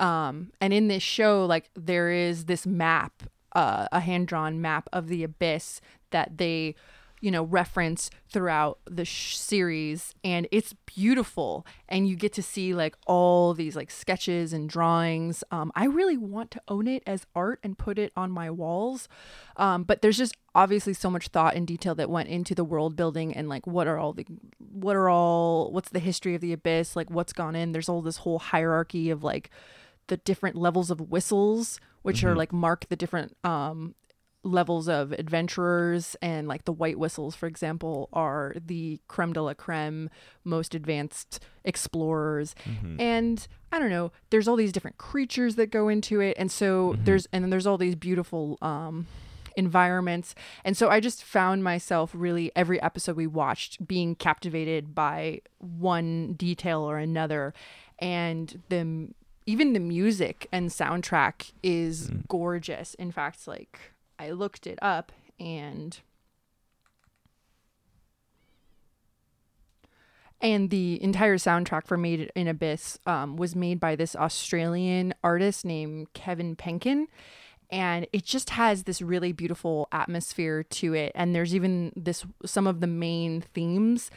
um 0.00 0.52
and 0.60 0.72
in 0.72 0.88
this 0.88 1.02
show, 1.02 1.44
like 1.46 1.70
there 1.74 2.10
is 2.10 2.44
this 2.46 2.66
map, 2.66 3.22
uh, 3.54 3.86
a 3.92 4.00
hand 4.00 4.28
drawn 4.28 4.60
map 4.60 4.88
of 4.92 5.08
the 5.08 5.24
abyss 5.24 5.80
that 6.10 6.38
they 6.38 6.74
you 7.20 7.30
know 7.30 7.42
reference 7.42 8.10
throughout 8.28 8.78
the 8.84 9.04
sh- 9.04 9.36
series 9.36 10.14
and 10.22 10.46
it's 10.52 10.74
beautiful. 10.86 11.66
And 11.88 12.08
you 12.08 12.16
get 12.16 12.32
to 12.34 12.42
see 12.42 12.74
like 12.74 12.96
all 13.06 13.54
these 13.54 13.76
like 13.76 13.90
sketches 13.90 14.52
and 14.52 14.68
drawings. 14.68 15.42
Um, 15.50 15.72
i 15.74 15.84
really 15.84 16.16
want 16.16 16.50
to 16.52 16.62
own 16.68 16.86
it 16.86 17.02
as 17.06 17.26
art 17.34 17.60
and 17.62 17.76
put 17.76 17.98
it 17.98 18.12
on 18.16 18.30
my 18.30 18.50
walls. 18.50 19.08
Um, 19.56 19.82
but 19.84 20.02
there's 20.02 20.18
just 20.18 20.36
obviously 20.62 20.92
so 20.92 21.08
much 21.10 21.28
thought 21.28 21.54
and 21.56 21.66
detail 21.66 21.94
that 21.94 22.10
went 22.10 22.28
into 22.28 22.54
the 22.54 22.64
world 22.64 22.96
building 22.96 23.32
and 23.36 23.48
like 23.48 23.66
what 23.66 23.86
are 23.86 23.98
all 23.98 24.12
the 24.12 24.26
what 24.58 24.96
are 24.96 25.08
all 25.08 25.70
what's 25.72 25.90
the 25.90 25.98
history 26.10 26.34
of 26.34 26.40
the 26.40 26.52
abyss 26.52 26.96
like 26.96 27.08
what's 27.10 27.32
gone 27.32 27.54
in 27.54 27.72
there's 27.72 27.88
all 27.88 28.02
this 28.02 28.18
whole 28.18 28.38
hierarchy 28.38 29.08
of 29.10 29.22
like 29.22 29.50
the 30.08 30.16
different 30.18 30.56
levels 30.56 30.90
of 30.90 31.00
whistles 31.00 31.78
which 32.02 32.24
are 32.24 32.34
Mhm. 32.34 32.38
like 32.42 32.52
mark 32.52 32.88
the 32.88 32.96
different 32.96 33.36
um 33.44 33.94
levels 34.44 34.88
of 34.88 35.12
adventurers 35.12 36.16
and 36.22 36.48
like 36.48 36.64
the 36.64 36.72
white 36.72 36.98
whistles 36.98 37.34
for 37.34 37.46
example 37.46 38.08
are 38.12 38.54
the 38.64 39.00
creme 39.08 39.32
de 39.32 39.42
la 39.42 39.52
creme 39.54 40.08
most 40.44 40.74
advanced 40.74 41.40
explorers 41.64 42.54
Mhm. 42.64 43.00
and 43.00 43.46
i 43.72 43.78
don't 43.78 43.90
know 43.90 44.10
there's 44.30 44.48
all 44.48 44.56
these 44.56 44.72
different 44.72 44.96
creatures 44.98 45.54
that 45.56 45.70
go 45.70 45.88
into 45.88 46.20
it 46.20 46.34
and 46.38 46.50
so 46.50 46.94
Mhm. 46.94 47.04
there's 47.04 47.26
and 47.32 47.42
then 47.44 47.50
there's 47.50 47.66
all 47.66 47.78
these 47.78 47.94
beautiful 47.96 48.58
um 48.62 49.06
environments 49.58 50.34
and 50.64 50.76
so 50.76 50.88
i 50.88 51.00
just 51.00 51.22
found 51.24 51.62
myself 51.64 52.12
really 52.14 52.50
every 52.54 52.80
episode 52.80 53.16
we 53.16 53.26
watched 53.26 53.86
being 53.86 54.14
captivated 54.14 54.94
by 54.94 55.40
one 55.58 56.32
detail 56.34 56.80
or 56.80 56.96
another 56.98 57.52
and 57.98 58.62
the 58.68 59.08
even 59.46 59.72
the 59.72 59.80
music 59.80 60.46
and 60.52 60.70
soundtrack 60.70 61.52
is 61.62 62.08
Mm. 62.10 62.28
gorgeous 62.28 62.94
in 62.94 63.10
fact 63.10 63.46
like 63.48 63.92
i 64.18 64.30
looked 64.30 64.66
it 64.66 64.78
up 64.80 65.10
and 65.40 66.00
and 70.40 70.70
the 70.70 71.02
entire 71.02 71.36
soundtrack 71.36 71.86
for 71.86 71.96
Made 71.96 72.30
in 72.36 72.46
Abyss 72.46 72.98
um, 73.06 73.36
was 73.36 73.56
made 73.56 73.80
by 73.80 73.96
this 73.96 74.14
Australian 74.14 75.12
artist 75.24 75.64
named 75.64 76.12
Kevin 76.12 76.54
Penkin. 76.54 77.06
And 77.70 78.06
it 78.12 78.24
just 78.24 78.50
has 78.50 78.84
this 78.84 79.02
really 79.02 79.32
beautiful 79.32 79.88
atmosphere 79.92 80.62
to 80.62 80.94
it. 80.94 81.12
And 81.14 81.34
there's 81.34 81.54
even 81.54 81.92
this 81.94 82.24
some 82.44 82.66
of 82.66 82.80
the 82.80 82.86
main 82.86 83.40
themes 83.40 84.10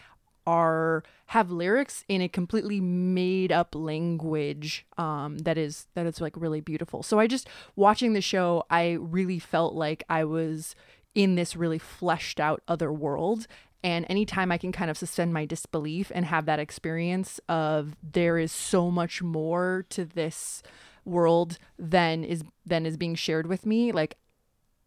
are 0.48 1.04
have 1.28 1.52
lyrics 1.52 2.04
in 2.08 2.22
a 2.22 2.28
completely 2.28 2.80
made 2.80 3.52
up 3.52 3.76
language 3.76 4.86
um, 4.98 5.38
that 5.40 5.58
is 5.58 5.88
that 5.94 6.06
is 6.06 6.22
like 6.22 6.34
really 6.36 6.62
beautiful. 6.62 7.04
So 7.04 7.20
I 7.20 7.28
just 7.28 7.48
watching 7.76 8.14
the 8.14 8.22
show, 8.22 8.64
I 8.70 8.94
really 8.94 9.40
felt 9.40 9.74
like 9.74 10.04
I 10.10 10.24
was 10.24 10.76
in 11.14 11.36
this 11.36 11.56
really 11.56 11.78
fleshed 11.78 12.40
out 12.40 12.64
other 12.68 12.92
world 12.92 13.48
and 13.84 14.06
anytime 14.10 14.52
I 14.52 14.58
can 14.58 14.72
kind 14.72 14.92
of 14.92 14.98
suspend 14.98 15.34
my 15.34 15.46
disbelief 15.46 16.12
and 16.14 16.26
have 16.26 16.46
that 16.46 16.60
experience 16.60 17.40
of 17.50 17.96
there 18.04 18.38
is 18.38 18.52
so 18.52 18.92
much 18.92 19.22
more 19.22 19.86
to 19.90 20.06
this 20.06 20.62
world 21.06 21.58
than 21.78 22.24
is 22.24 22.44
than 22.66 22.86
is 22.86 22.98
being 22.98 23.16
shared 23.16 23.48
with 23.48 23.66
me, 23.66 23.92
like 23.92 24.18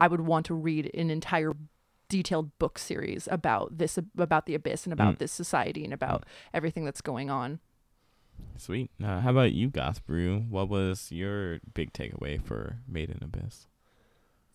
I 0.00 0.09
would 0.09 0.21
want 0.23 0.47
to 0.47 0.54
read 0.54 0.90
an 0.94 1.11
entire 1.11 1.52
detailed 2.09 2.56
book 2.59 2.78
series 2.78 3.26
about 3.30 3.78
this 3.78 3.99
about 4.18 4.47
the 4.47 4.54
abyss 4.54 4.85
and 4.85 4.92
about 4.92 5.14
Mm. 5.16 5.18
this 5.18 5.33
society 5.33 5.85
and 5.85 5.92
about 5.92 6.25
everything 6.52 6.85
that's 6.85 7.00
going 7.00 7.30
on. 7.30 7.61
Sweet. 8.56 8.90
Uh, 9.02 9.21
how 9.21 9.30
about 9.30 9.52
you, 9.52 9.68
Goth 9.68 10.04
Brew? 10.06 10.40
What 10.49 10.68
was 10.68 11.11
your 11.11 11.61
big 11.73 11.92
takeaway 11.92 12.40
for 12.42 12.78
Made 12.87 13.11
in 13.11 13.18
Abyss? 13.23 13.66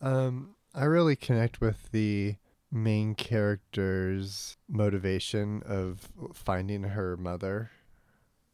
Um, 0.00 0.54
I 0.74 0.84
really 0.84 1.16
connect 1.16 1.60
with 1.60 1.90
the 1.90 2.36
main 2.70 3.14
character's 3.14 4.56
motivation 4.68 5.62
of 5.64 6.08
finding 6.32 6.84
her 6.84 7.16
mother. 7.16 7.70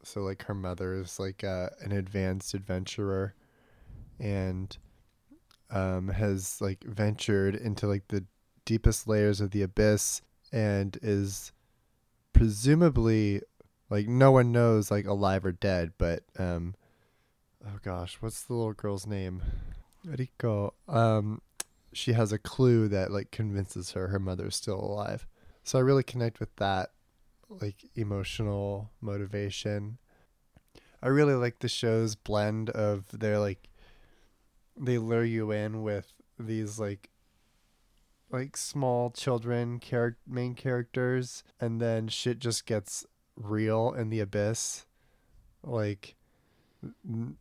So 0.07 0.21
like 0.21 0.43
her 0.43 0.53
mother 0.53 0.93
is 0.93 1.19
like 1.19 1.43
uh, 1.43 1.69
an 1.81 1.91
advanced 1.91 2.53
adventurer 2.53 3.35
and 4.19 4.75
um 5.69 6.07
has 6.07 6.61
like 6.61 6.81
ventured 6.85 7.53
into 7.53 7.87
like 7.87 8.07
the 8.07 8.23
deepest 8.63 9.05
layers 9.05 9.41
of 9.41 9.51
the 9.51 9.61
abyss 9.61 10.21
and 10.53 10.97
is 11.01 11.51
presumably 12.31 13.41
like 13.89 14.07
no 14.07 14.31
one 14.31 14.53
knows 14.53 14.89
like 14.89 15.05
alive 15.05 15.45
or 15.45 15.51
dead, 15.51 15.91
but 15.97 16.23
um 16.39 16.73
oh 17.65 17.79
gosh, 17.83 18.17
what's 18.21 18.43
the 18.43 18.53
little 18.53 18.73
girl's 18.73 19.05
name? 19.05 19.41
Riko. 20.05 20.71
Um 20.87 21.41
she 21.91 22.13
has 22.13 22.31
a 22.31 22.39
clue 22.39 22.87
that 22.87 23.11
like 23.11 23.31
convinces 23.31 23.91
her 23.91 24.07
her 24.07 24.19
mother's 24.19 24.55
still 24.55 24.79
alive. 24.79 25.27
So 25.65 25.77
I 25.77 25.81
really 25.81 26.03
connect 26.03 26.39
with 26.39 26.55
that 26.55 26.91
like 27.49 27.89
emotional 27.95 28.91
motivation. 29.01 29.97
I 31.01 31.07
really 31.07 31.35
like 31.35 31.59
the 31.59 31.69
show's 31.69 32.15
blend 32.15 32.69
of 32.71 33.05
their 33.17 33.39
like 33.39 33.69
they 34.75 34.97
lure 34.97 35.23
you 35.23 35.51
in 35.51 35.81
with 35.81 36.13
these 36.39 36.79
like 36.79 37.09
like 38.29 38.57
small 38.57 39.09
children 39.09 39.79
char- 39.79 40.17
main 40.27 40.53
characters 40.53 41.43
and 41.59 41.81
then 41.81 42.07
shit 42.07 42.39
just 42.39 42.65
gets 42.65 43.05
real 43.35 43.93
in 43.93 44.09
the 44.09 44.19
abyss 44.19 44.85
like 45.63 46.15
n- 47.07 47.37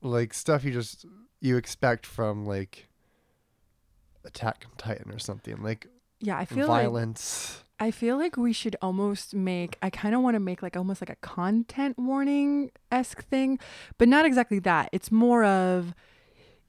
like 0.00 0.32
stuff 0.32 0.64
you 0.64 0.72
just 0.72 1.04
you 1.40 1.56
expect 1.56 2.06
from 2.06 2.46
like 2.46 2.88
Attack 4.24 4.66
on 4.66 4.76
Titan 4.76 5.12
or 5.12 5.18
something 5.18 5.62
like 5.62 5.86
Yeah, 6.20 6.36
I 6.36 6.44
feel 6.44 6.66
like. 6.68 6.84
I 7.82 7.90
feel 7.90 8.18
like 8.18 8.36
we 8.36 8.52
should 8.52 8.76
almost 8.82 9.34
make 9.34 9.78
I 9.80 9.88
kind 9.88 10.14
of 10.14 10.20
want 10.20 10.34
to 10.34 10.40
make 10.40 10.62
like 10.62 10.76
almost 10.76 11.00
like 11.00 11.08
a 11.08 11.16
content 11.16 11.98
warning 11.98 12.70
esque 12.92 13.24
thing, 13.24 13.58
but 13.96 14.06
not 14.06 14.26
exactly 14.26 14.58
that. 14.60 14.90
It's 14.92 15.10
more 15.10 15.44
of 15.44 15.94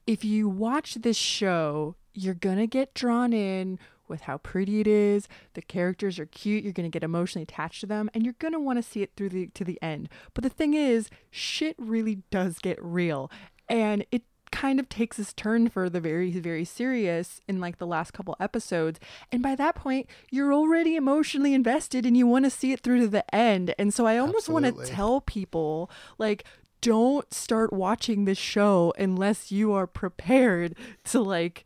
if 0.06 0.24
you 0.24 0.48
watch 0.48 0.94
this 0.94 1.16
show, 1.18 1.96
you're 2.14 2.34
gonna 2.34 2.66
get 2.66 2.94
drawn 2.94 3.32
in 3.34 3.78
with 4.08 4.22
how 4.22 4.38
pretty 4.38 4.80
it 4.80 4.86
is. 4.86 5.28
The 5.54 5.62
characters 5.62 6.18
are 6.18 6.26
cute. 6.26 6.64
You're 6.64 6.72
gonna 6.72 6.88
get 6.88 7.04
emotionally 7.04 7.42
attached 7.44 7.80
to 7.82 7.86
them, 7.86 8.10
and 8.14 8.24
you're 8.24 8.34
gonna 8.38 8.60
want 8.60 8.78
to 8.78 8.82
see 8.82 9.02
it 9.02 9.12
through 9.16 9.30
the 9.30 9.48
to 9.48 9.64
the 9.64 9.78
end. 9.82 10.08
But 10.32 10.44
the 10.44 10.50
thing 10.50 10.72
is, 10.72 11.10
shit 11.30 11.76
really 11.78 12.22
does 12.30 12.58
get 12.58 12.82
real, 12.82 13.30
and 13.68 14.06
it 14.10 14.22
kind 14.52 14.78
of 14.78 14.88
takes 14.88 15.16
this 15.16 15.32
turn 15.32 15.68
for 15.68 15.90
the 15.90 16.00
very 16.00 16.30
very 16.30 16.64
serious 16.64 17.40
in 17.48 17.60
like 17.60 17.78
the 17.78 17.86
last 17.86 18.12
couple 18.12 18.36
episodes 18.38 19.00
and 19.32 19.42
by 19.42 19.56
that 19.56 19.74
point 19.74 20.06
you're 20.30 20.52
already 20.52 20.94
emotionally 20.94 21.54
invested 21.54 22.06
and 22.06 22.16
you 22.16 22.26
want 22.26 22.44
to 22.44 22.50
see 22.50 22.72
it 22.72 22.80
through 22.80 23.00
to 23.00 23.08
the 23.08 23.34
end 23.34 23.74
and 23.78 23.92
so 23.92 24.06
i 24.06 24.18
almost 24.18 24.48
want 24.48 24.64
to 24.64 24.84
tell 24.86 25.20
people 25.20 25.90
like 26.18 26.44
don't 26.82 27.32
start 27.32 27.72
watching 27.72 28.24
this 28.24 28.38
show 28.38 28.92
unless 28.98 29.50
you 29.50 29.72
are 29.72 29.86
prepared 29.86 30.76
to 31.04 31.20
like 31.20 31.64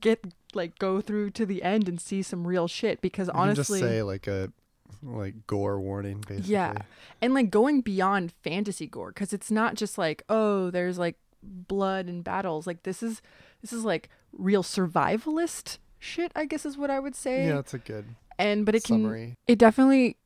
get 0.00 0.24
like 0.54 0.78
go 0.78 1.00
through 1.00 1.30
to 1.30 1.44
the 1.44 1.62
end 1.62 1.88
and 1.88 2.00
see 2.00 2.22
some 2.22 2.46
real 2.46 2.66
shit 2.68 3.00
because 3.00 3.28
honestly 3.28 3.80
just 3.80 3.90
say 3.90 4.02
like 4.02 4.26
a 4.26 4.50
like 5.02 5.46
gore 5.46 5.80
warning 5.80 6.22
basically. 6.26 6.52
Yeah. 6.52 6.74
and 7.20 7.34
like 7.34 7.50
going 7.50 7.80
beyond 7.80 8.32
fantasy 8.42 8.86
gore 8.86 9.08
because 9.08 9.32
it's 9.32 9.50
not 9.50 9.74
just 9.74 9.98
like 9.98 10.22
oh 10.28 10.70
there's 10.70 10.98
like 10.98 11.16
blood 11.42 12.06
and 12.06 12.24
battles 12.24 12.66
like 12.66 12.82
this 12.82 13.02
is 13.02 13.22
this 13.60 13.72
is 13.72 13.84
like 13.84 14.08
real 14.32 14.62
survivalist 14.62 15.78
shit 15.98 16.32
i 16.34 16.44
guess 16.44 16.64
is 16.66 16.76
what 16.76 16.90
i 16.90 16.98
would 16.98 17.14
say 17.14 17.46
Yeah, 17.46 17.54
that's 17.56 17.74
a 17.74 17.78
good 17.78 18.04
and 18.38 18.66
but 18.66 18.74
it 18.74 18.84
can 18.84 19.02
summary. 19.02 19.36
it 19.46 19.58
definitely 19.58 20.16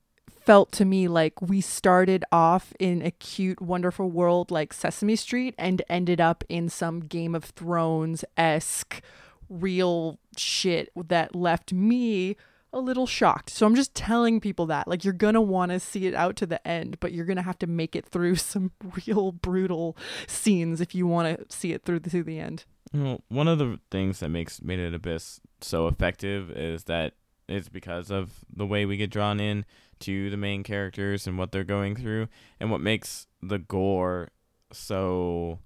felt 0.45 0.73
to 0.73 0.85
me 0.85 1.07
like 1.07 1.40
we 1.43 1.61
started 1.61 2.25
off 2.33 2.73
in 2.79 3.02
a 3.02 3.11
cute 3.11 3.61
wonderful 3.61 4.11
world 4.11 4.50
like 4.50 4.73
sesame 4.73 5.14
street 5.17 5.55
and 5.59 5.83
ended 5.88 6.21
up 6.21 6.43
in 6.49 6.69
some 6.69 7.00
game 7.00 7.35
of 7.35 7.45
thrones 7.45 8.25
esque 8.37 9.02
real 9.49 10.19
shit 10.37 10.90
that 10.97 11.35
left 11.35 11.73
me 11.73 12.37
a 12.73 12.81
little 12.81 13.07
shocked. 13.07 13.50
So 13.50 13.67
i'm 13.67 13.75
just 13.75 13.95
telling 13.95 14.41
people 14.41 14.67
that 14.67 14.89
like 14.89 15.05
you're 15.05 15.12
gonna 15.12 15.41
want 15.41 15.73
to 15.73 15.81
see 15.81 16.07
it 16.07 16.15
out 16.15 16.37
to 16.37 16.47
the 16.47 16.67
end 16.67 16.99
but 17.00 17.12
you're 17.12 17.25
gonna 17.25 17.43
have 17.43 17.59
to 17.61 17.67
make 17.67 17.97
it 17.97 18.07
through 18.07 18.37
some 18.37 18.73
real 19.07 19.33
brutal 19.33 19.97
scenes 20.27 20.81
if 20.81 20.95
you 20.95 21.07
want 21.07 21.39
to 21.39 21.57
see 21.57 21.73
it 21.73 21.85
through 21.85 22.00
to 22.00 22.23
the 22.23 22.39
end. 22.39 22.65
Well, 22.93 23.23
one 23.29 23.47
of 23.47 23.59
the 23.59 23.79
things 23.91 24.19
that 24.21 24.31
makes 24.31 24.61
Made 24.62 24.81
in 24.81 24.95
Abyss 24.95 25.41
so 25.61 25.87
effective 25.87 26.50
is 26.50 26.85
that 26.85 27.15
it's 27.49 27.69
because 27.69 28.11
of 28.11 28.45
the 28.55 28.67
way 28.67 28.87
we 28.87 28.97
get 28.97 29.11
drawn 29.11 29.41
in 29.41 29.65
to 30.00 30.31
the 30.31 30.37
main 30.37 30.62
characters 30.62 31.27
and 31.27 31.37
what 31.39 31.53
they're 31.53 31.65
going 31.65 31.95
through 31.95 32.29
and 32.59 32.71
what 32.71 32.81
makes 32.81 33.27
the 33.43 33.59
gore 33.59 34.31
so 34.73 35.59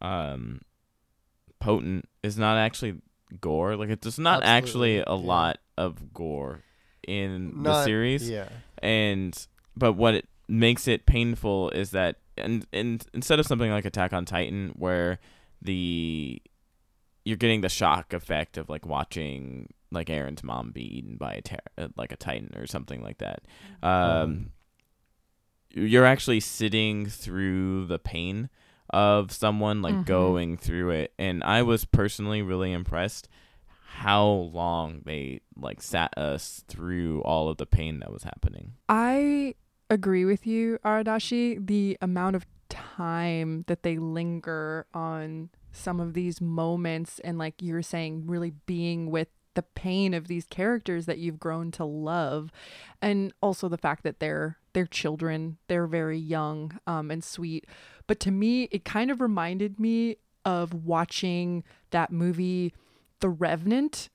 um 0.00 0.60
potent 1.60 2.08
is 2.22 2.36
not 2.36 2.58
actually 2.58 3.00
gore 3.40 3.76
like 3.76 3.88
it's 3.88 4.18
not 4.18 4.42
actually 4.44 4.98
a 4.98 5.04
yeah. 5.06 5.12
lot 5.12 5.58
of 5.76 6.12
gore 6.12 6.60
in 7.06 7.62
the 7.62 7.84
series 7.84 8.28
Yeah. 8.28 8.48
and 8.82 9.46
but 9.76 9.94
what 9.94 10.14
it 10.14 10.28
makes 10.48 10.86
it 10.86 11.06
painful 11.06 11.70
is 11.70 11.90
that 11.92 12.16
and 12.36 12.66
and 12.72 13.04
instead 13.14 13.40
of 13.40 13.46
something 13.46 13.70
like 13.70 13.84
Attack 13.84 14.12
on 14.12 14.24
Titan 14.24 14.72
where 14.76 15.18
the 15.60 16.40
you're 17.24 17.36
getting 17.36 17.60
the 17.60 17.68
shock 17.68 18.12
effect 18.12 18.56
of 18.58 18.68
like 18.68 18.84
watching 18.84 19.72
like 19.90 20.08
Eren's 20.08 20.42
mom 20.42 20.70
be 20.70 20.98
eaten 20.98 21.16
by 21.16 21.34
a 21.34 21.42
ter- 21.42 21.56
uh, 21.78 21.88
like 21.96 22.12
a 22.12 22.16
titan 22.16 22.52
or 22.56 22.66
something 22.66 23.02
like 23.02 23.18
that. 23.18 23.42
Um, 23.82 24.50
you're 25.70 26.06
actually 26.06 26.40
sitting 26.40 27.06
through 27.06 27.86
the 27.86 27.98
pain 27.98 28.48
of 28.92 29.32
someone 29.32 29.82
like 29.82 29.94
Mhm. 29.96 30.04
going 30.06 30.56
through 30.56 30.90
it, 30.90 31.12
and 31.18 31.42
I 31.44 31.62
was 31.62 31.84
personally 31.84 32.42
really 32.42 32.72
impressed 32.72 33.28
how 33.86 34.24
long 34.26 35.02
they 35.04 35.40
like 35.56 35.82
sat 35.82 36.16
us 36.16 36.64
through 36.68 37.20
all 37.22 37.48
of 37.48 37.58
the 37.58 37.66
pain 37.66 38.00
that 38.00 38.12
was 38.12 38.22
happening. 38.24 38.72
I 38.88 39.54
agree 39.90 40.24
with 40.24 40.46
you, 40.46 40.78
Aradashi. 40.84 41.64
The 41.64 41.98
amount 42.00 42.36
of 42.36 42.46
time 42.68 43.64
that 43.66 43.82
they 43.82 43.98
linger 43.98 44.86
on 44.94 45.50
some 45.72 46.00
of 46.00 46.14
these 46.14 46.40
moments 46.40 47.18
and 47.20 47.36
like 47.38 47.60
you 47.60 47.74
were 47.74 47.82
saying, 47.82 48.26
really 48.26 48.52
being 48.66 49.10
with 49.10 49.28
the 49.54 49.62
pain 49.62 50.14
of 50.14 50.28
these 50.28 50.46
characters 50.46 51.04
that 51.04 51.18
you've 51.18 51.38
grown 51.38 51.70
to 51.72 51.84
love. 51.84 52.50
And 53.02 53.34
also 53.42 53.68
the 53.68 53.76
fact 53.76 54.02
that 54.04 54.18
they're 54.18 54.56
they're 54.72 54.86
children, 54.86 55.58
they're 55.68 55.86
very 55.86 56.18
young 56.18 56.78
um, 56.86 57.10
and 57.10 57.22
sweet. 57.22 57.66
But 58.06 58.20
to 58.20 58.30
me, 58.30 58.64
it 58.64 58.84
kind 58.84 59.10
of 59.10 59.20
reminded 59.20 59.78
me 59.78 60.16
of 60.44 60.72
watching 60.72 61.62
that 61.90 62.10
movie 62.10 62.74
The 63.20 63.28
Revenant, 63.28 64.08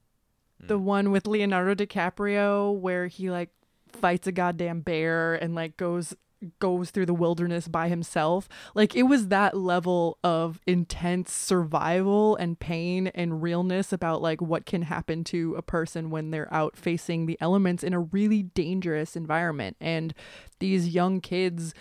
the 0.59 0.79
one 0.79 1.11
with 1.11 1.27
Leonardo 1.27 1.75
DiCaprio 1.75 2.73
where 2.73 3.07
he 3.07 3.29
like 3.29 3.51
fights 3.91 4.27
a 4.27 4.31
goddamn 4.31 4.81
bear 4.81 5.35
and 5.35 5.55
like 5.55 5.77
goes 5.77 6.15
goes 6.59 6.91
through 6.91 7.05
the 7.05 7.13
wilderness 7.13 7.67
by 7.67 7.87
himself. 7.87 8.47
Like 8.75 8.95
it 8.95 9.03
was 9.03 9.27
that 9.27 9.57
level 9.57 10.17
of 10.23 10.59
intense 10.67 11.31
survival 11.31 12.35
and 12.35 12.59
pain 12.59 13.07
and 13.07 13.41
realness 13.41 13.91
about 13.91 14.21
like 14.21 14.41
what 14.41 14.65
can 14.65 14.83
happen 14.83 15.23
to 15.25 15.55
a 15.55 15.61
person 15.61 16.09
when 16.09 16.31
they're 16.31 16.53
out 16.53 16.77
facing 16.77 17.25
the 17.25 17.37
elements 17.41 17.83
in 17.83 17.93
a 17.93 17.99
really 17.99 18.43
dangerous 18.43 19.15
environment. 19.15 19.77
And 19.79 20.13
these 20.59 20.89
young 20.89 21.21
kids 21.21 21.73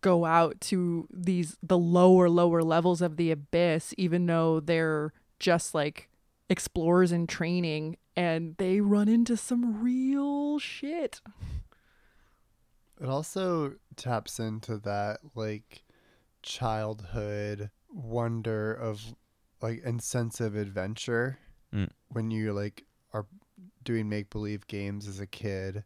go 0.00 0.24
out 0.24 0.60
to 0.60 1.06
these 1.12 1.56
the 1.62 1.78
lower 1.78 2.28
lower 2.28 2.62
levels 2.62 3.00
of 3.00 3.16
the 3.16 3.30
abyss 3.30 3.94
even 3.96 4.26
though 4.26 4.58
they're 4.58 5.12
just 5.38 5.74
like 5.74 6.08
explorers 6.48 7.12
in 7.12 7.26
training 7.26 7.96
and 8.16 8.56
they 8.58 8.80
run 8.80 9.08
into 9.08 9.36
some 9.36 9.82
real 9.82 10.58
shit. 10.58 11.20
It 13.00 13.08
also 13.08 13.74
taps 13.96 14.38
into 14.38 14.78
that 14.78 15.20
like 15.34 15.84
childhood 16.42 17.70
wonder 17.88 18.72
of 18.72 19.14
like 19.60 19.82
and 19.84 20.02
sense 20.02 20.40
of 20.40 20.56
adventure 20.56 21.38
Mm. 21.72 21.88
when 22.08 22.30
you 22.30 22.52
like 22.52 22.84
are 23.14 23.24
doing 23.82 24.06
make 24.06 24.28
believe 24.28 24.66
games 24.66 25.08
as 25.08 25.20
a 25.20 25.26
kid 25.26 25.84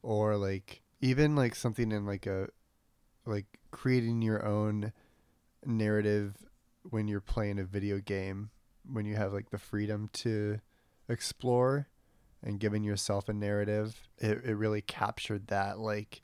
or 0.00 0.36
like 0.36 0.82
even 1.00 1.34
like 1.34 1.56
something 1.56 1.90
in 1.90 2.06
like 2.06 2.26
a 2.26 2.46
like 3.24 3.46
creating 3.72 4.22
your 4.22 4.46
own 4.46 4.92
narrative 5.64 6.36
when 6.84 7.08
you're 7.08 7.20
playing 7.20 7.58
a 7.58 7.64
video 7.64 7.98
game 7.98 8.50
when 8.88 9.04
you 9.04 9.16
have 9.16 9.32
like 9.32 9.50
the 9.50 9.58
freedom 9.58 10.08
to 10.12 10.60
explore 11.08 11.88
and 12.44 12.60
giving 12.60 12.84
yourself 12.84 13.28
a 13.28 13.32
narrative 13.32 14.08
it, 14.18 14.44
it 14.44 14.54
really 14.54 14.80
captured 14.80 15.48
that 15.48 15.80
like 15.80 16.22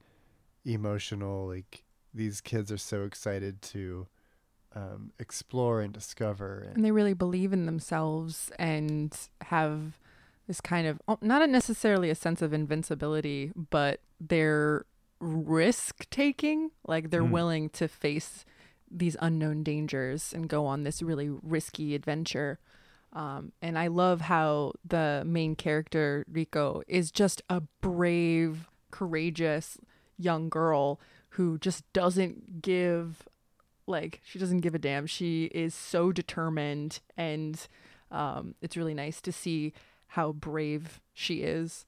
emotional 0.64 1.46
like 1.48 1.85
these 2.14 2.40
kids 2.40 2.70
are 2.70 2.79
so 2.79 3.05
excited 3.05 3.62
to 3.62 4.07
um, 4.75 5.12
explore 5.18 5.81
and 5.81 5.92
discover 5.92 6.61
and 6.66 6.77
And 6.77 6.85
they 6.85 6.90
really 6.92 7.14
believe 7.14 7.53
in 7.53 7.66
themselves 7.66 8.51
and 8.59 9.16
have 9.42 9.98
this 10.46 10.61
kind 10.61 10.87
of 10.87 11.01
oh, 11.09 11.18
not 11.20 11.48
necessarily 11.48 12.11
a 12.11 12.14
sense 12.14 12.42
of 12.42 12.53
invincibility, 12.53 13.53
but 13.55 14.01
they're 14.20 14.85
risk 15.20 16.09
taking. 16.11 16.70
Like 16.87 17.11
they're 17.11 17.22
Mm. 17.22 17.31
willing 17.31 17.68
to 17.70 17.88
face 17.88 18.44
these 18.90 19.16
unknown 19.20 19.62
dangers 19.62 20.33
and 20.35 20.48
go 20.48 20.66
on 20.66 20.83
this 20.85 21.01
really 21.03 21.29
risky 21.31 21.94
adventure. 21.94 22.59
Um, 23.14 23.53
and 23.62 23.79
I 23.79 23.87
love 23.88 24.22
how 24.22 24.72
the 24.85 25.22
main 25.27 25.55
character, 25.55 26.25
Riko, 26.31 26.83
is 26.88 27.11
just 27.11 27.42
a 27.48 27.62
brave, 27.81 28.68
courageous 28.90 29.79
young 30.23 30.49
girl 30.49 31.01
who 31.31 31.59
just 31.59 31.91
doesn't 31.93 32.63
give 32.63 33.29
like 33.87 34.21
she 34.25 34.39
doesn't 34.39 34.61
give 34.61 34.75
a 34.75 34.79
damn. 34.79 35.07
She 35.07 35.45
is 35.47 35.75
so 35.75 36.13
determined 36.13 37.01
and 37.17 37.67
um 38.11 38.55
it's 38.61 38.77
really 38.77 38.95
nice 38.95 39.21
to 39.23 39.33
see 39.33 39.73
how 40.09 40.33
brave 40.33 41.01
she 41.13 41.43
is. 41.43 41.87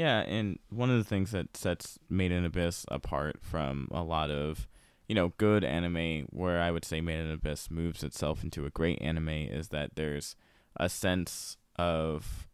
Yeah, 0.00 0.20
and 0.20 0.58
one 0.70 0.88
of 0.88 0.96
the 0.96 1.04
things 1.04 1.32
that 1.32 1.54
sets 1.54 1.98
Made 2.08 2.32
in 2.32 2.46
Abyss 2.46 2.86
apart 2.88 3.36
from 3.42 3.86
a 3.90 4.02
lot 4.02 4.30
of, 4.30 4.66
you 5.06 5.14
know, 5.14 5.34
good 5.36 5.62
anime, 5.62 6.26
where 6.30 6.58
I 6.58 6.70
would 6.70 6.86
say 6.86 7.02
Made 7.02 7.18
in 7.18 7.30
Abyss 7.30 7.70
moves 7.70 8.02
itself 8.02 8.42
into 8.42 8.64
a 8.64 8.70
great 8.70 9.02
anime, 9.02 9.28
is 9.28 9.68
that 9.68 9.96
there's 9.96 10.36
a 10.76 10.88
sense 10.88 11.58
of 11.76 12.48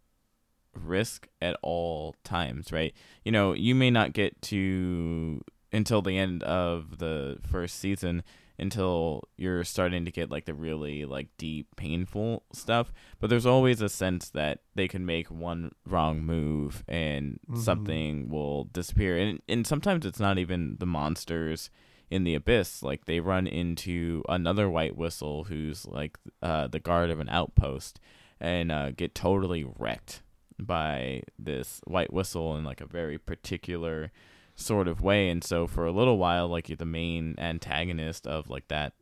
risk 0.77 1.29
at 1.41 1.57
all 1.63 2.15
times, 2.25 2.73
right? 2.73 2.95
You 3.25 3.33
know, 3.33 3.53
you 3.53 3.75
may 3.75 3.91
not 3.91 4.13
get 4.13 4.41
to 4.43 5.41
until 5.73 6.03
the 6.03 6.17
end 6.19 6.43
of 6.45 6.99
the 6.99 7.39
first 7.51 7.79
season 7.79 8.23
until 8.59 9.23
you're 9.37 9.65
starting 9.65 10.05
to 10.07 10.11
get 10.11 10.31
like 10.31 10.47
the 10.47 10.55
really 10.55 11.05
like 11.05 11.29
deep 11.37 11.67
painful 11.77 12.43
stuff 12.55 12.91
but 13.19 13.29
there's 13.29 13.45
always 13.45 13.83
a 13.83 13.89
sense 13.89 14.31
that 14.31 14.61
they 14.75 14.89
can 14.89 15.05
make 15.05 15.31
one 15.31 15.71
wrong 15.85 16.23
move 16.23 16.83
and 16.89 17.39
Mhm. 17.51 17.59
something 17.59 18.29
will 18.31 18.65
disappear 18.65 19.19
and 19.19 19.43
and 19.47 19.67
sometimes 19.67 20.07
it's 20.07 20.21
not 20.21 20.39
even 20.39 20.77
the 20.79 20.87
monsters 20.87 21.69
in 22.09 22.25
the 22.25 22.35
abyss 22.35 22.83
like 22.83 23.05
they 23.05 23.21
run 23.21 23.47
into 23.47 24.23
another 24.27 24.71
white 24.71 24.97
whistle 24.97 25.45
who's 25.45 25.85
like 25.87 26.17
uh 26.41 26.67
the 26.69 26.81
guard 26.81 27.11
of 27.11 27.21
an 27.21 27.29
outpost 27.29 28.01
and 28.41 28.73
uh 28.73 28.91
get 28.93 29.15
totally 29.15 29.65
wrecked 29.79 30.23
by 30.59 31.23
this 31.39 31.81
white 31.87 32.13
whistle 32.13 32.57
in 32.57 32.65
like 32.65 32.81
a 32.81 32.87
very 32.87 33.19
particular 33.19 34.11
sort 34.55 34.89
of 34.89 35.01
way. 35.03 35.29
And 35.29 35.45
so 35.45 35.67
for 35.67 35.85
a 35.87 35.93
little 35.93 36.17
while 36.19 36.49
like 36.49 36.67
the 36.79 36.85
main 36.87 37.35
antagonist 37.39 38.27
of 38.27 38.49
like 38.49 38.69
that 38.69 38.95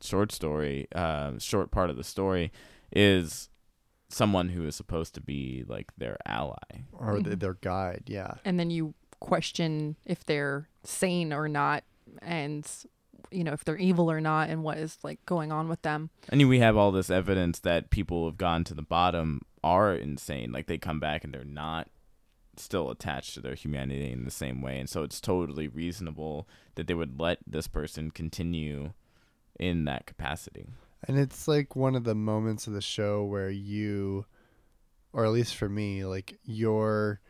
short 0.00 0.32
story 0.32 0.86
uh 0.94 1.32
short 1.38 1.70
part 1.70 1.88
of 1.90 1.96
the 1.96 2.02
story 2.04 2.52
is 2.92 3.48
someone 4.08 4.48
who 4.50 4.66
is 4.66 4.74
supposed 4.76 5.14
to 5.14 5.20
be 5.20 5.64
like 5.66 5.92
their 5.96 6.16
ally. 6.26 6.84
Or 6.92 7.14
th 7.16 7.26
Mhm. 7.26 7.40
their 7.40 7.54
guide 7.54 8.04
yeah. 8.06 8.34
And 8.44 8.58
then 8.60 8.70
you 8.70 8.94
question 9.20 9.96
if 10.04 10.24
they're 10.24 10.68
sane 10.84 11.32
or 11.32 11.48
not 11.48 11.84
and 12.20 12.68
you 13.30 13.42
know 13.44 13.52
if 13.52 13.64
they're 13.64 13.76
evil 13.78 14.10
or 14.10 14.20
not 14.20 14.50
and 14.50 14.62
what 14.64 14.76
is 14.78 14.98
like 15.02 15.24
going 15.26 15.50
on 15.52 15.68
with 15.68 15.82
them. 15.82 16.10
And 16.28 16.48
we 16.48 16.58
have 16.60 16.76
all 16.76 16.92
this 16.92 17.10
evidence 17.10 17.58
that 17.60 17.90
people 17.90 18.26
have 18.26 18.36
gone 18.36 18.64
to 18.64 18.74
the 18.74 18.82
bottom 18.82 19.42
are 19.62 19.94
insane. 19.94 20.52
Like 20.52 20.66
they 20.66 20.78
come 20.78 21.00
back 21.00 21.24
and 21.24 21.32
they're 21.32 21.44
not 21.44 21.88
still 22.56 22.90
attached 22.90 23.34
to 23.34 23.40
their 23.40 23.54
humanity 23.54 24.12
in 24.12 24.24
the 24.24 24.30
same 24.30 24.60
way. 24.60 24.78
And 24.78 24.88
so 24.88 25.02
it's 25.02 25.20
totally 25.20 25.68
reasonable 25.68 26.48
that 26.74 26.86
they 26.86 26.94
would 26.94 27.18
let 27.18 27.38
this 27.46 27.66
person 27.66 28.10
continue 28.10 28.92
in 29.58 29.84
that 29.84 30.06
capacity. 30.06 30.66
And 31.06 31.18
it's 31.18 31.48
like 31.48 31.74
one 31.74 31.94
of 31.94 32.04
the 32.04 32.14
moments 32.14 32.66
of 32.66 32.74
the 32.74 32.80
show 32.80 33.24
where 33.24 33.50
you, 33.50 34.26
or 35.12 35.24
at 35.24 35.32
least 35.32 35.56
for 35.56 35.68
me, 35.68 36.04
like 36.04 36.38
your 36.44 37.20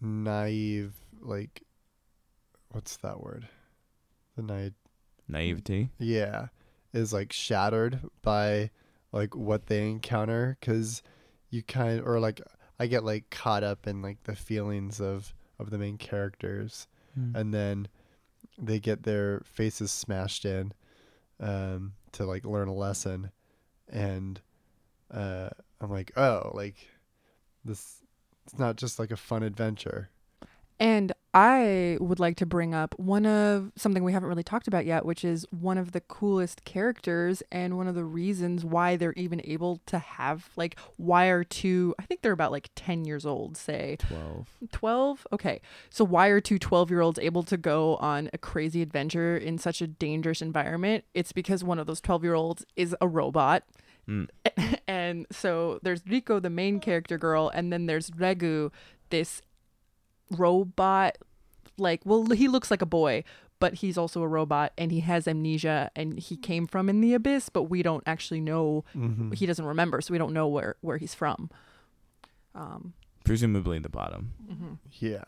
naive, 0.00 0.94
like, 1.20 1.62
what's 2.70 2.96
that 2.98 3.20
word? 3.20 3.48
The 4.36 4.42
naive, 4.42 4.74
naivety 5.26 5.90
yeah, 5.98 6.48
is 6.92 7.12
like 7.12 7.32
shattered 7.32 8.00
by 8.22 8.70
like 9.12 9.34
what 9.34 9.66
they 9.66 9.88
encounter 9.88 10.56
because 10.60 11.02
you 11.50 11.62
kind 11.62 12.00
of, 12.00 12.06
or 12.06 12.20
like 12.20 12.40
I 12.78 12.86
get 12.86 13.04
like 13.04 13.30
caught 13.30 13.64
up 13.64 13.86
in 13.86 14.02
like 14.02 14.22
the 14.24 14.36
feelings 14.36 15.00
of 15.00 15.34
of 15.58 15.70
the 15.70 15.78
main 15.78 15.98
characters. 15.98 16.86
And 17.36 17.52
then 17.52 17.88
they 18.56 18.78
get 18.78 19.02
their 19.02 19.42
faces 19.44 19.90
smashed 19.90 20.44
in 20.44 20.72
um, 21.40 21.94
to 22.12 22.24
like 22.24 22.44
learn 22.44 22.68
a 22.68 22.74
lesson. 22.74 23.30
And 23.88 24.40
uh, 25.12 25.48
i'm 25.80 25.90
like 25.90 26.12
oh 26.16 26.50
like 26.54 26.76
this 27.64 28.02
it's 28.44 28.58
not 28.58 28.76
just 28.76 28.98
like 28.98 29.10
a 29.10 29.16
fun 29.16 29.42
adventure 29.42 30.10
And 30.80 31.12
I 31.34 31.98
would 32.00 32.18
like 32.18 32.36
to 32.38 32.46
bring 32.46 32.74
up 32.74 32.98
one 32.98 33.26
of 33.26 33.72
something 33.76 34.02
we 34.02 34.12
haven't 34.12 34.28
really 34.28 34.42
talked 34.42 34.66
about 34.66 34.86
yet, 34.86 35.04
which 35.04 35.24
is 35.24 35.46
one 35.50 35.76
of 35.76 35.92
the 35.92 36.00
coolest 36.00 36.64
characters 36.64 37.42
and 37.52 37.76
one 37.76 37.86
of 37.86 37.94
the 37.94 38.04
reasons 38.04 38.64
why 38.64 38.96
they're 38.96 39.12
even 39.12 39.40
able 39.44 39.80
to 39.86 39.98
have 39.98 40.50
like 40.56 40.78
why 40.96 41.26
are 41.26 41.44
two 41.44 41.94
I 41.98 42.04
think 42.04 42.22
they're 42.22 42.32
about 42.32 42.52
like 42.52 42.70
10 42.76 43.04
years 43.04 43.26
old, 43.26 43.56
say. 43.56 43.96
12. 44.00 44.48
12 44.72 45.26
okay 45.32 45.60
so 45.90 46.04
why 46.04 46.28
are 46.28 46.40
two 46.40 46.58
12 46.58 46.90
year 46.90 47.00
olds 47.00 47.18
able 47.18 47.42
to 47.42 47.56
go 47.56 47.96
on 47.96 48.30
a 48.32 48.38
crazy 48.38 48.82
adventure 48.82 49.36
in 49.36 49.58
such 49.58 49.82
a 49.82 49.86
dangerous 49.86 50.40
environment 50.40 51.04
it's 51.14 51.32
because 51.32 51.62
one 51.62 51.78
of 51.78 51.86
those 51.86 52.00
12 52.00 52.24
year 52.24 52.34
olds 52.34 52.64
is 52.76 52.96
a 53.00 53.08
robot 53.08 53.64
Mm. 54.08 54.28
and 54.88 55.26
so 55.30 55.80
there's 55.82 56.02
Riko 56.04 56.40
the 56.40 56.48
main 56.48 56.80
character 56.80 57.18
girl 57.18 57.50
and 57.52 57.70
then 57.70 57.84
there's 57.84 58.10
Regu 58.12 58.72
this 59.10 59.42
robot 60.30 61.16
like 61.78 62.00
well 62.04 62.24
he 62.26 62.48
looks 62.48 62.70
like 62.70 62.82
a 62.82 62.86
boy 62.86 63.22
but 63.60 63.74
he's 63.74 63.98
also 63.98 64.22
a 64.22 64.28
robot 64.28 64.72
and 64.78 64.92
he 64.92 65.00
has 65.00 65.26
amnesia 65.26 65.90
and 65.96 66.18
he 66.18 66.36
came 66.36 66.66
from 66.66 66.88
in 66.88 67.00
the 67.00 67.14
abyss 67.14 67.48
but 67.48 67.64
we 67.64 67.82
don't 67.82 68.02
actually 68.06 68.40
know 68.40 68.84
Mhm. 68.94 69.34
he 69.34 69.46
doesn't 69.46 69.64
remember 69.64 70.00
so 70.00 70.12
we 70.12 70.18
don't 70.18 70.32
know 70.32 70.46
where 70.48 70.76
where 70.80 70.96
he's 70.98 71.14
from 71.14 71.50
um 72.54 72.92
Presumably 73.24 73.78
the 73.78 73.90
bottom. 73.90 74.32
mm-hmm. 74.50 74.74
yeah. 75.00 75.22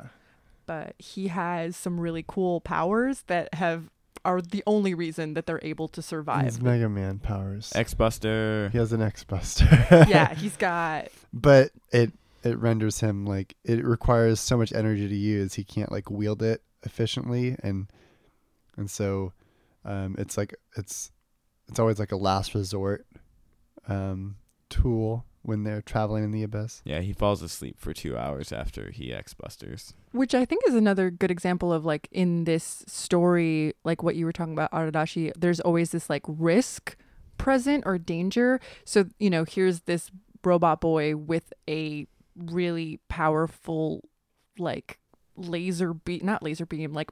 but 0.65 0.95
he 0.99 1.29
has 1.29 1.77
some 1.77 2.01
really 2.01 2.25
cool 2.27 2.61
powers 2.63 3.23
that 3.27 3.53
have 3.55 3.91
are 4.25 4.41
the 4.41 4.63
only 4.67 4.95
reason 4.95 5.35
that 5.35 5.47
they're 5.47 5.61
able 5.63 5.89
to 5.89 6.01
He's 6.01 6.07
survive. 6.07 6.63
Mega 6.63 6.89
Man 6.91 7.19
powers. 7.19 7.73
X 7.75 7.95
Buster. 7.95 8.69
he 8.73 8.77
has 8.79 8.93
an 8.93 9.01
X 9.03 9.25
Buster. 9.25 9.67
yeah, 10.09 10.35
he's 10.35 10.57
got 10.57 11.09
but 11.33 11.71
it 11.93 12.13
it 12.43 12.59
renders 12.59 13.01
him 13.01 13.27
like 13.27 13.57
it 13.65 13.85
requires 13.85 14.41
so 14.41 14.57
much 14.57 14.73
energy 14.73 15.09
to 15.09 15.17
use. 15.17 15.55
He 15.55 15.65
can't 15.65 15.93
like 15.93 16.11
wield 16.11 16.43
it 16.43 16.63
efficiently, 16.83 17.57
and 17.63 17.89
and 18.77 18.91
so 18.91 19.33
um, 19.85 20.17
it's 20.19 20.37
like 20.37 20.55
it's 20.77 21.11
it's 21.69 21.79
always 21.79 21.99
like 21.99 22.13
a 22.13 22.17
last 22.17 22.55
resort 22.55 23.07
um, 23.89 24.37
tool 24.69 25.25
when 25.43 25.65
they're 25.65 25.83
traveling 25.83 26.25
in 26.25 26.31
the 26.31 26.43
abyss. 26.43 26.83
Yeah, 26.85 27.01
he 27.01 27.13
falls 27.13 27.43
asleep 27.43 27.77
for 27.79 27.93
two 27.93 28.17
hours 28.17 28.53
after 28.53 28.91
he 28.91 29.13
X 29.13 29.35
Busters. 29.35 29.95
which 30.13 30.35
I 30.35 30.45
think 30.45 30.63
is 30.67 30.75
another 30.75 31.11
good 31.11 31.31
example 31.31 31.73
of 31.73 31.85
like 31.85 32.09
in 32.11 32.45
this 32.45 32.85
story, 32.87 33.75
like 33.85 34.03
what 34.03 34.17
you 34.17 34.27
were 34.27 34.33
talking 34.33 34.53
about, 34.53 34.71
Aradashi, 34.73 35.33
there's 35.39 35.61
always 35.61 35.93
this 35.93 36.11
like 36.11 36.23
risk 36.27 36.97
present 37.39 37.85
or 37.87 37.97
danger. 37.97 38.61
So, 38.85 39.07
you 39.19 39.31
know, 39.31 39.45
here's 39.45 39.81
this 39.83 40.11
robot 40.45 40.81
boy 40.81 41.17
with 41.17 41.53
a 41.69 42.07
really 42.37 43.01
powerful 43.09 44.03
like 44.59 44.99
laser 45.37 45.95
beam 45.95 46.21
not 46.25 46.43
laser 46.43 46.67
beam, 46.67 46.93
like 46.93 47.11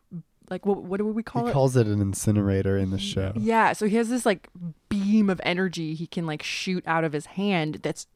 like 0.51 0.65
what 0.67 0.83
what 0.83 0.99
do 0.99 1.07
we 1.07 1.23
call 1.23 1.45
he 1.45 1.51
it? 1.51 1.53
calls 1.53 1.77
it 1.77 1.87
an 1.87 2.01
incinerator 2.01 2.77
in 2.77 2.91
the 2.91 2.99
show. 2.99 3.33
Yeah, 3.37 3.73
so 3.73 3.87
he 3.87 3.97
has 3.97 4.09
this 4.09 4.25
like 4.27 4.49
beam 4.89 5.29
of 5.31 5.41
energy 5.45 5.95
he 5.95 6.07
can 6.07 6.27
like 6.27 6.43
shoot 6.43 6.85
out 6.87 7.05
of 7.05 7.13
his 7.13 7.27
hand 7.27 7.81
that's 7.83 8.07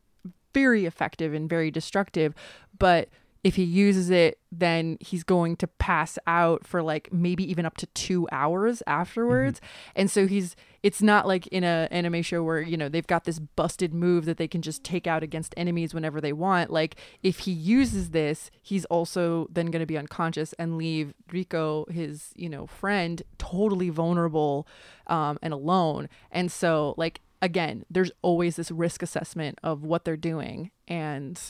very 0.55 0.85
effective 0.85 1.33
and 1.35 1.49
very 1.49 1.71
destructive, 1.71 2.35
but 2.79 3.09
if 3.45 3.57
he 3.57 3.65
uses 3.65 4.11
it 4.11 4.39
then 4.53 4.99
he's 5.01 5.25
going 5.25 5.57
to 5.57 5.67
pass 5.67 6.19
out 6.27 6.67
for 6.67 6.83
like 6.83 7.11
maybe 7.11 7.49
even 7.51 7.65
up 7.65 7.79
to 7.79 7.87
2 7.87 8.29
hours 8.31 8.83
afterwards. 8.87 9.63
And 9.97 10.11
so 10.11 10.27
he's 10.27 10.55
it's 10.83 11.01
not 11.01 11.27
like 11.27 11.47
in 11.47 11.63
a 11.63 11.89
anime 11.91 12.23
show 12.23 12.43
where, 12.43 12.61
you 12.61 12.77
know, 12.77 12.89
they've 12.89 13.07
got 13.07 13.25
this 13.25 13.39
busted 13.39 13.95
move 13.95 14.25
that 14.25 14.37
they 14.37 14.49
can 14.49 14.61
just 14.61 14.83
take 14.83 15.07
out 15.07 15.23
against 15.23 15.55
enemies 15.57 15.95
whenever 15.95 16.21
they 16.21 16.33
want. 16.33 16.71
Like 16.71 16.97
if 17.23 17.41
he 17.41 17.53
uses 17.53 18.11
this, 18.11 18.51
he's 18.61 18.85
also 18.87 19.47
then 19.51 19.67
going 19.67 19.81
to 19.81 19.87
be 19.87 19.97
unconscious 19.97 20.53
and 20.55 20.77
leave 20.77 21.15
Riko, 21.31 21.91
his, 21.91 22.33
you 22.35 22.49
know, 22.49 22.67
friend, 22.67 23.23
totally 23.39 23.91
vulnerable 23.91 24.67
um, 25.07 25.39
and 25.41 25.55
alone. 25.55 26.09
And 26.31 26.51
so, 26.51 26.95
like, 26.99 27.21
again, 27.41 27.85
there's 27.89 28.11
always 28.21 28.57
this 28.57 28.71
risk 28.71 29.03
assessment 29.03 29.59
of 29.63 29.85
what 29.85 30.05
they're 30.05 30.17
doing. 30.17 30.73
And 30.89 31.41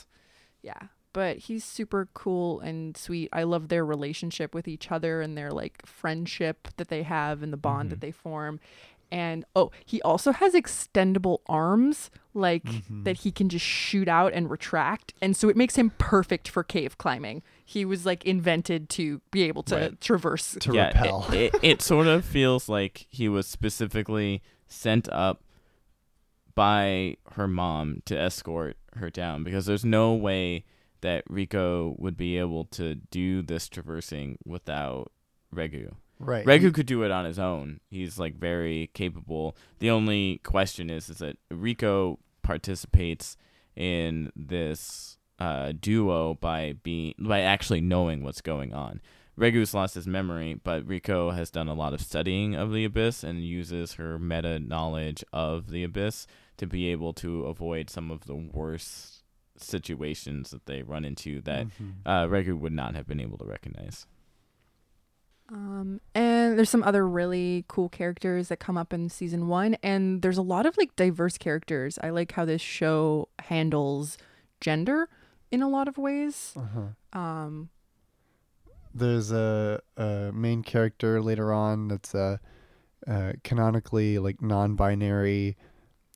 yeah, 0.62 0.88
but 1.12 1.38
he's 1.38 1.64
super 1.64 2.08
cool 2.14 2.60
and 2.60 2.96
sweet. 2.96 3.28
I 3.32 3.42
love 3.42 3.68
their 3.68 3.84
relationship 3.84 4.54
with 4.54 4.66
each 4.68 4.90
other 4.90 5.20
and 5.20 5.36
their 5.36 5.50
like 5.50 5.84
friendship 5.86 6.68
that 6.76 6.88
they 6.88 7.02
have 7.02 7.42
and 7.42 7.52
the 7.52 7.56
bond 7.58 7.88
Mhm. 7.88 7.90
that 7.90 8.00
they 8.00 8.10
form. 8.12 8.60
And 9.10 9.44
oh, 9.54 9.70
he 9.84 10.00
also 10.00 10.32
has 10.32 10.54
extendable 10.54 11.40
arms, 11.46 12.10
like 12.32 12.64
Mhm. 12.64 13.04
that 13.04 13.18
he 13.18 13.30
can 13.30 13.50
just 13.50 13.64
shoot 13.64 14.08
out 14.08 14.32
and 14.32 14.50
retract. 14.50 15.12
And 15.20 15.36
so 15.36 15.50
it 15.50 15.56
makes 15.56 15.76
him 15.76 15.90
perfect 15.98 16.48
for 16.48 16.64
cave 16.64 16.96
climbing. 16.96 17.42
He 17.62 17.84
was 17.84 18.06
like 18.06 18.24
invented 18.24 18.88
to 18.90 19.20
be 19.30 19.42
able 19.42 19.64
to 19.64 19.76
Right. 19.76 20.00
traverse. 20.00 20.56
to 20.60 20.72
yeah, 20.74 20.86
repel. 20.88 21.26
It, 21.30 21.54
it, 21.54 21.60
it 21.62 21.82
sort 21.82 22.06
of 22.06 22.24
feels 22.24 22.70
like 22.70 23.06
he 23.10 23.28
was 23.28 23.46
specifically 23.46 24.40
sent 24.66 25.10
up 25.10 25.42
by 26.54 27.16
her 27.32 27.48
mom 27.48 28.02
to 28.06 28.18
escort 28.18 28.76
her 28.94 29.10
down 29.10 29.42
because 29.44 29.66
there's 29.66 29.84
no 29.84 30.14
way 30.14 30.64
that 31.02 31.28
Riko 31.28 31.98
would 31.98 32.16
be 32.16 32.38
able 32.38 32.64
to 32.66 32.94
do 32.94 33.42
this 33.42 33.68
traversing 33.68 34.38
without 34.44 35.12
Regu. 35.54 35.92
right. 36.18 36.46
Regu 36.46 36.72
could 36.72 36.86
do 36.86 37.02
it 37.02 37.10
on 37.10 37.24
his 37.24 37.38
own. 37.38 37.80
He's 37.90 38.18
like 38.18 38.36
very 38.36 38.90
capable. 38.94 39.56
The 39.78 39.90
only 39.90 40.40
question 40.42 40.88
is 40.88 41.08
is 41.10 41.18
that 41.18 41.36
Riko 41.52 42.18
participates 42.42 43.36
in 43.76 44.32
this 44.34 45.18
uh, 45.38 45.72
duo 45.78 46.34
by 46.34 46.74
being 46.82 47.14
by 47.18 47.40
actually 47.40 47.80
knowing 47.80 48.22
what's 48.22 48.40
going 48.40 48.72
on. 48.72 49.00
Regu's 49.38 49.72
lost 49.72 49.94
his 49.94 50.06
memory, 50.06 50.60
but 50.62 50.86
Riko 50.86 51.34
has 51.34 51.50
done 51.50 51.68
a 51.68 51.74
lot 51.74 51.94
of 51.94 52.02
studying 52.02 52.54
of 52.54 52.72
the 52.72 52.84
abyss 52.84 53.24
and 53.24 53.42
uses 53.42 53.94
her 53.94 54.18
meta 54.18 54.58
knowledge 54.58 55.24
of 55.32 55.70
the 55.70 55.82
abyss 55.84 56.26
to 56.58 56.66
be 56.66 56.88
able 56.88 57.14
to 57.14 57.44
avoid 57.46 57.88
some 57.88 58.10
of 58.10 58.26
the 58.26 58.34
worst 58.34 59.21
situations 59.56 60.50
that 60.50 60.66
they 60.66 60.82
run 60.82 61.04
into 61.04 61.40
that 61.42 61.66
Mhm. 61.66 61.92
uh, 62.06 62.26
Regu 62.26 62.58
would 62.58 62.72
not 62.72 62.94
have 62.94 63.06
been 63.06 63.20
able 63.20 63.38
to 63.38 63.44
recognize. 63.44 64.06
Um, 65.48 66.00
and 66.14 66.56
there's 66.56 66.70
some 66.70 66.82
other 66.82 67.06
really 67.06 67.64
cool 67.68 67.88
characters 67.90 68.48
that 68.48 68.58
come 68.58 68.78
up 68.78 68.92
in 68.92 69.10
season 69.10 69.48
one, 69.48 69.74
and 69.82 70.22
there's 70.22 70.38
a 70.38 70.42
lot 70.42 70.64
of 70.64 70.76
like 70.78 70.96
diverse 70.96 71.36
characters. 71.36 71.98
I 72.02 72.08
like 72.10 72.32
how 72.32 72.44
this 72.46 72.62
show 72.62 73.28
handles 73.40 74.16
gender 74.60 75.08
in 75.50 75.60
a 75.60 75.68
lot 75.68 75.88
of 75.88 75.98
ways. 75.98 76.54
Uh-huh. 76.56 77.18
Um, 77.18 77.68
There's 78.94 79.30
a, 79.32 79.80
a 79.96 80.30
main 80.32 80.62
character 80.62 81.20
later 81.20 81.52
on 81.52 81.88
that's 81.88 82.14
a, 82.14 82.40
uh 83.06 83.32
canonically 83.42 84.18
like 84.18 84.40
non-binary 84.40 85.56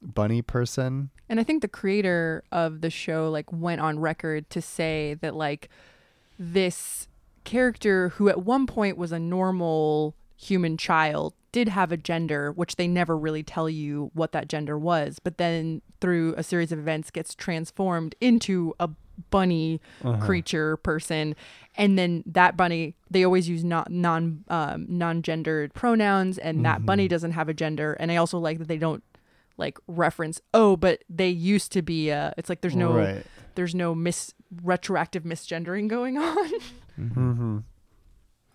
bunny 0.03 0.43
person. 0.43 1.11
and 1.29 1.41
I 1.41 1.43
think 1.45 1.63
the 1.63 1.69
creator 1.69 2.45
of 2.53 2.81
the 2.81 2.91
show 2.91 3.31
like 3.31 3.51
went 3.53 3.81
on 3.81 3.99
record 3.99 4.49
to 4.51 4.61
say 4.63 5.15
that 5.23 5.35
like 5.35 5.69
this 6.39 7.09
character 7.45 8.11
who 8.11 8.29
at 8.29 8.43
one 8.45 8.67
point 8.67 8.99
was 8.99 9.13
a 9.13 9.19
normal 9.19 10.15
human 10.37 10.77
child 10.77 11.33
did 11.53 11.69
have 11.69 11.91
a 11.93 11.97
gender 11.97 12.53
which 12.53 12.77
they 12.77 12.87
never 12.87 13.17
really 13.17 13.43
tell 13.43 13.71
you 13.71 14.11
what 14.13 14.33
that 14.33 14.49
gender 14.49 14.77
was 14.79 15.19
but 15.19 15.39
then 15.39 15.81
through 16.01 16.35
a 16.37 16.43
series 16.43 16.71
of 16.73 16.79
events 16.79 17.11
gets 17.11 17.35
transformed 17.35 18.15
into 18.21 18.75
a 18.79 18.89
bunny 19.31 19.81
Uh-huh. 20.05 20.21
creature 20.27 20.77
person 20.77 21.35
and 21.77 21.99
then 21.99 22.23
that 22.27 22.55
bunny 22.57 22.95
they 23.11 23.25
always 23.25 23.49
use 23.49 23.65
not 23.65 23.91
non 23.91 24.45
um, 24.49 24.85
non-gendered 24.89 25.73
pronouns 25.73 26.37
and 26.37 26.65
that 26.67 26.83
Mhm. 26.83 26.87
bunny 26.87 27.09
doesn't 27.09 27.33
have 27.33 27.49
a 27.49 27.55
gender 27.55 27.95
and 27.95 28.13
i 28.13 28.17
also 28.17 28.39
like 28.39 28.59
that 28.59 28.69
they 28.69 28.77
don't 28.77 29.03
like 29.57 29.79
reference 29.87 30.41
oh 30.55 30.77
but 30.77 31.03
they 31.09 31.29
used 31.29 31.73
to 31.73 31.83
be 31.83 32.11
uh 32.13 32.31
it's 32.37 32.49
like 32.49 32.61
there's 32.61 32.77
no 32.77 32.93
Right. 32.93 33.25
there's 33.55 33.75
no 33.75 33.95
mis 33.95 34.35
retroactive 34.63 35.23
misgendering 35.25 35.89
going 35.89 36.19
on 36.31 36.51
Mm-hmm. 36.99 37.59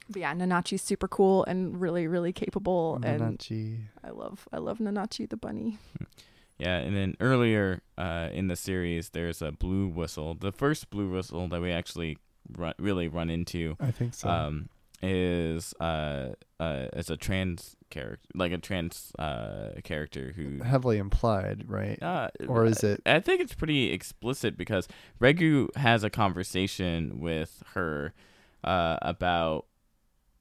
but 0.10 0.20
yeah 0.20 0.34
nanachi's 0.34 0.82
super 0.82 1.08
cool 1.08 1.44
and 1.46 1.80
really 1.80 2.08
really 2.08 2.34
capable 2.34 3.00
and 3.04 3.22
Nanachi. 3.38 3.80
i 4.04 4.10
love 4.10 4.48
i 4.52 4.58
love 4.58 4.80
nanachi 4.80 5.30
the 5.30 5.38
bunny 5.38 5.78
Yeah, 6.60 6.78
and 6.78 6.96
then 6.96 7.16
earlier 7.20 7.82
uh, 7.98 8.30
in 8.32 8.48
the 8.48 8.56
series, 8.56 9.10
there's 9.10 9.42
a 9.42 9.52
blue 9.52 9.88
whistle. 9.88 10.36
The 10.36 10.52
first 10.52 10.92
blue 10.92 11.10
whistle 11.10 11.48
that 11.48 11.60
we 11.60 11.72
actually 11.72 12.20
run, 12.56 12.76
really 12.78 13.08
run 13.08 13.32
into 13.32 13.76
I 13.80 13.90
think 13.90 14.14
so. 14.14 14.30
um, 14.30 14.70
is 15.04 15.74
uh, 15.80 16.30
uh, 16.60 16.86
is 16.94 17.10
a 17.10 17.18
trans 17.18 17.76
character, 17.90 18.28
like 18.36 18.52
a 18.52 18.58
trans 18.58 19.12
uh, 19.18 19.70
character 19.84 20.34
who. 20.36 20.62
Heavily 20.64 20.98
implied, 20.98 21.66
right? 21.68 22.02
Uh, 22.02 22.30
or 22.48 22.66
is 22.66 22.84
it? 22.84 23.02
I 23.06 23.20
think 23.20 23.42
it's 23.42 23.54
pretty 23.56 23.92
explicit 23.92 24.58
because 24.58 24.88
Regu 25.20 25.76
has 25.76 26.04
a 26.04 26.10
conversation 26.10 27.20
with 27.20 27.64
her 27.74 28.14
uh, 28.64 28.98
about 29.02 29.66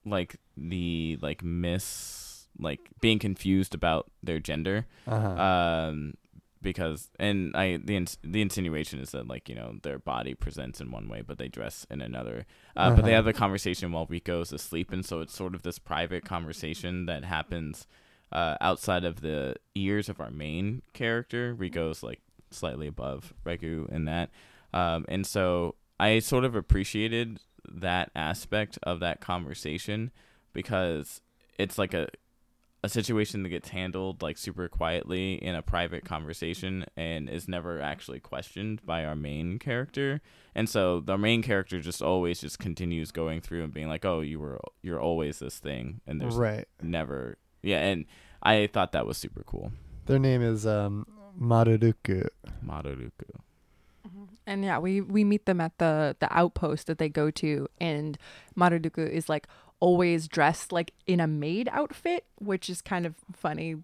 like 0.04 0.36
the 0.56 1.18
like 1.20 1.42
miss 1.42 2.48
like 2.58 2.80
being 3.00 3.18
confused 3.18 3.74
about 3.74 4.10
their 4.22 4.38
gender 4.38 4.86
Uh-huh. 5.06 5.28
um, 5.42 6.14
because 6.62 7.10
and 7.18 7.54
I 7.56 7.78
the 7.78 7.96
ins- 7.96 8.18
the 8.22 8.42
insinuation 8.42 9.00
is 9.00 9.10
that 9.12 9.26
like 9.28 9.48
you 9.48 9.54
know 9.54 9.78
their 9.82 9.98
body 9.98 10.34
presents 10.34 10.80
in 10.80 10.90
one 10.90 11.08
way 11.08 11.22
but 11.22 11.38
they 11.38 11.48
dress 11.48 11.86
in 11.90 12.00
another. 12.00 12.46
Uh, 12.76 12.90
But 12.90 13.04
they 13.04 13.10
Uh-huh. 13.12 13.16
have 13.16 13.24
the 13.24 13.32
conversation 13.32 13.92
while 13.92 14.06
Riko's 14.06 14.52
asleep, 14.52 14.92
and 14.92 15.04
so 15.04 15.20
it's 15.20 15.34
sort 15.34 15.54
of 15.54 15.62
this 15.62 15.78
private 15.78 16.24
conversation 16.24 17.06
that 17.06 17.24
happens 17.24 17.86
uh, 18.32 18.56
outside 18.60 19.04
of 19.04 19.22
the 19.22 19.56
ears 19.74 20.08
of 20.08 20.20
our 20.20 20.30
main 20.30 20.82
character. 20.92 21.54
Riko's 21.54 22.02
like 22.02 22.20
slightly 22.50 22.86
above 22.86 23.32
Regu 23.44 23.88
in 23.90 24.04
that, 24.04 24.30
um, 24.72 25.04
and 25.08 25.26
so 25.26 25.74
I 25.98 26.18
sort 26.20 26.44
of 26.44 26.54
appreciated 26.54 27.40
that 27.72 28.10
aspect 28.14 28.78
of 28.82 29.00
that 29.00 29.20
conversation 29.20 30.10
because 30.52 31.20
it's 31.58 31.78
like 31.78 31.92
a 31.94 32.08
a 32.82 32.88
situation 32.88 33.42
that 33.42 33.50
gets 33.50 33.68
handled 33.68 34.22
like 34.22 34.38
super 34.38 34.68
quietly 34.68 35.34
in 35.34 35.54
a 35.54 35.62
private 35.62 36.04
conversation 36.04 36.86
and 36.96 37.28
is 37.28 37.46
never 37.46 37.80
actually 37.80 38.20
questioned 38.20 38.84
by 38.86 39.04
our 39.04 39.14
main 39.14 39.58
character. 39.58 40.20
And 40.54 40.68
so 40.68 41.00
the 41.00 41.18
main 41.18 41.42
character 41.42 41.80
just 41.80 42.00
always 42.00 42.40
just 42.40 42.58
continues 42.58 43.10
going 43.10 43.40
through 43.42 43.64
and 43.64 43.72
being 43.72 43.88
like, 43.88 44.04
"Oh, 44.04 44.20
you 44.20 44.40
were 44.40 44.60
you're 44.82 45.00
always 45.00 45.38
this 45.38 45.58
thing." 45.58 46.00
And 46.06 46.20
there's 46.20 46.36
right. 46.36 46.66
never 46.82 47.36
Yeah, 47.62 47.80
and 47.80 48.06
I 48.42 48.66
thought 48.66 48.92
that 48.92 49.06
was 49.06 49.18
super 49.18 49.42
cool. 49.44 49.72
Their 50.06 50.18
name 50.18 50.42
is 50.42 50.66
um, 50.66 51.06
Maruruku. 51.40 52.28
Maruruku. 52.64 53.40
And 54.50 54.64
yeah, 54.64 54.78
we 54.78 55.00
we 55.00 55.22
meet 55.24 55.46
them 55.46 55.60
at 55.60 55.78
the 55.78 56.16
the 56.18 56.28
outpost 56.36 56.88
that 56.88 56.98
they 56.98 57.08
go 57.08 57.30
to, 57.30 57.68
and 57.80 58.18
Maruruku 58.58 59.08
is 59.08 59.28
like 59.28 59.46
always 59.78 60.26
dressed 60.28 60.72
like 60.72 60.92
in 61.06 61.20
a 61.20 61.26
maid 61.26 61.68
outfit, 61.72 62.24
which 62.38 62.68
is 62.68 62.82
kind 62.82 63.06
of 63.06 63.14
funny. 63.32 63.76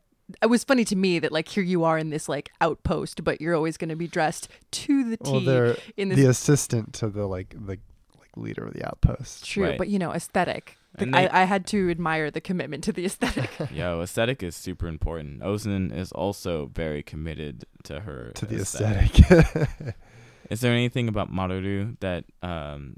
It 0.42 0.46
was 0.46 0.64
funny 0.64 0.84
to 0.86 0.96
me 0.96 1.20
that 1.20 1.30
like 1.30 1.46
here 1.48 1.62
you 1.62 1.84
are 1.84 1.96
in 1.96 2.10
this 2.10 2.28
like 2.28 2.50
outpost, 2.60 3.22
but 3.22 3.40
you're 3.40 3.54
always 3.54 3.76
going 3.76 3.90
to 3.90 3.96
be 3.96 4.08
dressed 4.08 4.48
to 4.72 5.08
the 5.08 5.16
T 5.18 5.46
Well, 5.46 5.76
in 5.96 6.08
this 6.08 6.18
the 6.18 6.26
assistant 6.28 6.92
to 6.94 7.08
the 7.08 7.26
like 7.26 7.50
the 7.50 7.78
like 8.18 8.30
leader 8.34 8.66
of 8.66 8.74
the 8.74 8.84
outpost. 8.84 9.44
true, 9.46 9.64
Right. 9.68 9.78
but 9.78 9.86
you 9.88 10.00
know 10.00 10.10
aesthetic. 10.12 10.76
The- 10.98 11.06
they- 11.06 11.28
I, 11.28 11.42
I 11.42 11.44
had 11.44 11.64
to 11.68 11.90
admire 11.90 12.30
the 12.32 12.40
commitment 12.40 12.82
to 12.84 12.92
the 12.92 13.04
aesthetic. 13.06 13.50
Yo, 13.72 14.00
aesthetic 14.02 14.42
is 14.42 14.56
super 14.56 14.88
important. 14.88 15.40
Ozen 15.42 15.96
is 15.96 16.10
also 16.10 16.70
very 16.74 17.02
committed 17.04 17.64
to 17.84 18.00
her 18.00 18.32
To 18.34 18.46
the 18.46 18.56
aesthetic. 18.56 19.20
aesthetic. 19.30 19.94
Is 20.50 20.60
there 20.60 20.72
anything 20.72 21.08
about 21.08 21.32
Maruru 21.32 21.98
that 22.00 22.24
um 22.42 22.96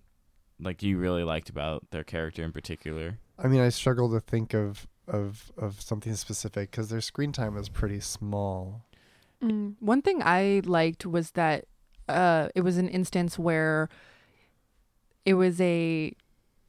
like 0.61 0.83
you 0.83 0.99
really 0.99 1.23
liked 1.25 1.49
about 1.49 1.91
their 1.91 2.05
character 2.05 2.43
in 2.43 2.53
particular? 2.53 3.19
I 3.39 3.47
mean, 3.47 3.61
I 3.61 3.69
struggle 3.69 4.11
to 4.13 4.21
think 4.21 4.55
of 4.55 4.87
of 5.07 5.51
of 5.57 5.81
something 5.81 6.15
specific 6.15 6.71
because 6.71 6.89
their 6.89 7.01
screen 7.01 7.33
time 7.33 7.57
is 7.57 7.69
pretty 7.69 8.01
small. 8.01 8.85
Mm, 9.43 9.77
one 9.81 10.03
thing 10.03 10.21
I 10.23 10.63
liked 10.65 11.07
was 11.07 11.33
that 11.33 11.67
uh, 12.09 12.49
it 12.55 12.63
was 12.63 12.77
an 12.77 12.89
instance 12.89 13.39
where 13.39 13.89
it 15.25 15.35
was 15.35 15.61
a 15.61 16.13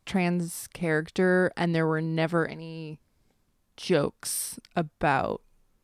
trans 0.05 0.67
character, 0.73 1.51
and 1.57 1.73
there 1.73 1.87
were 1.87 2.01
never 2.01 2.45
any 2.47 2.99
jokes 3.77 4.59
about 4.75 5.41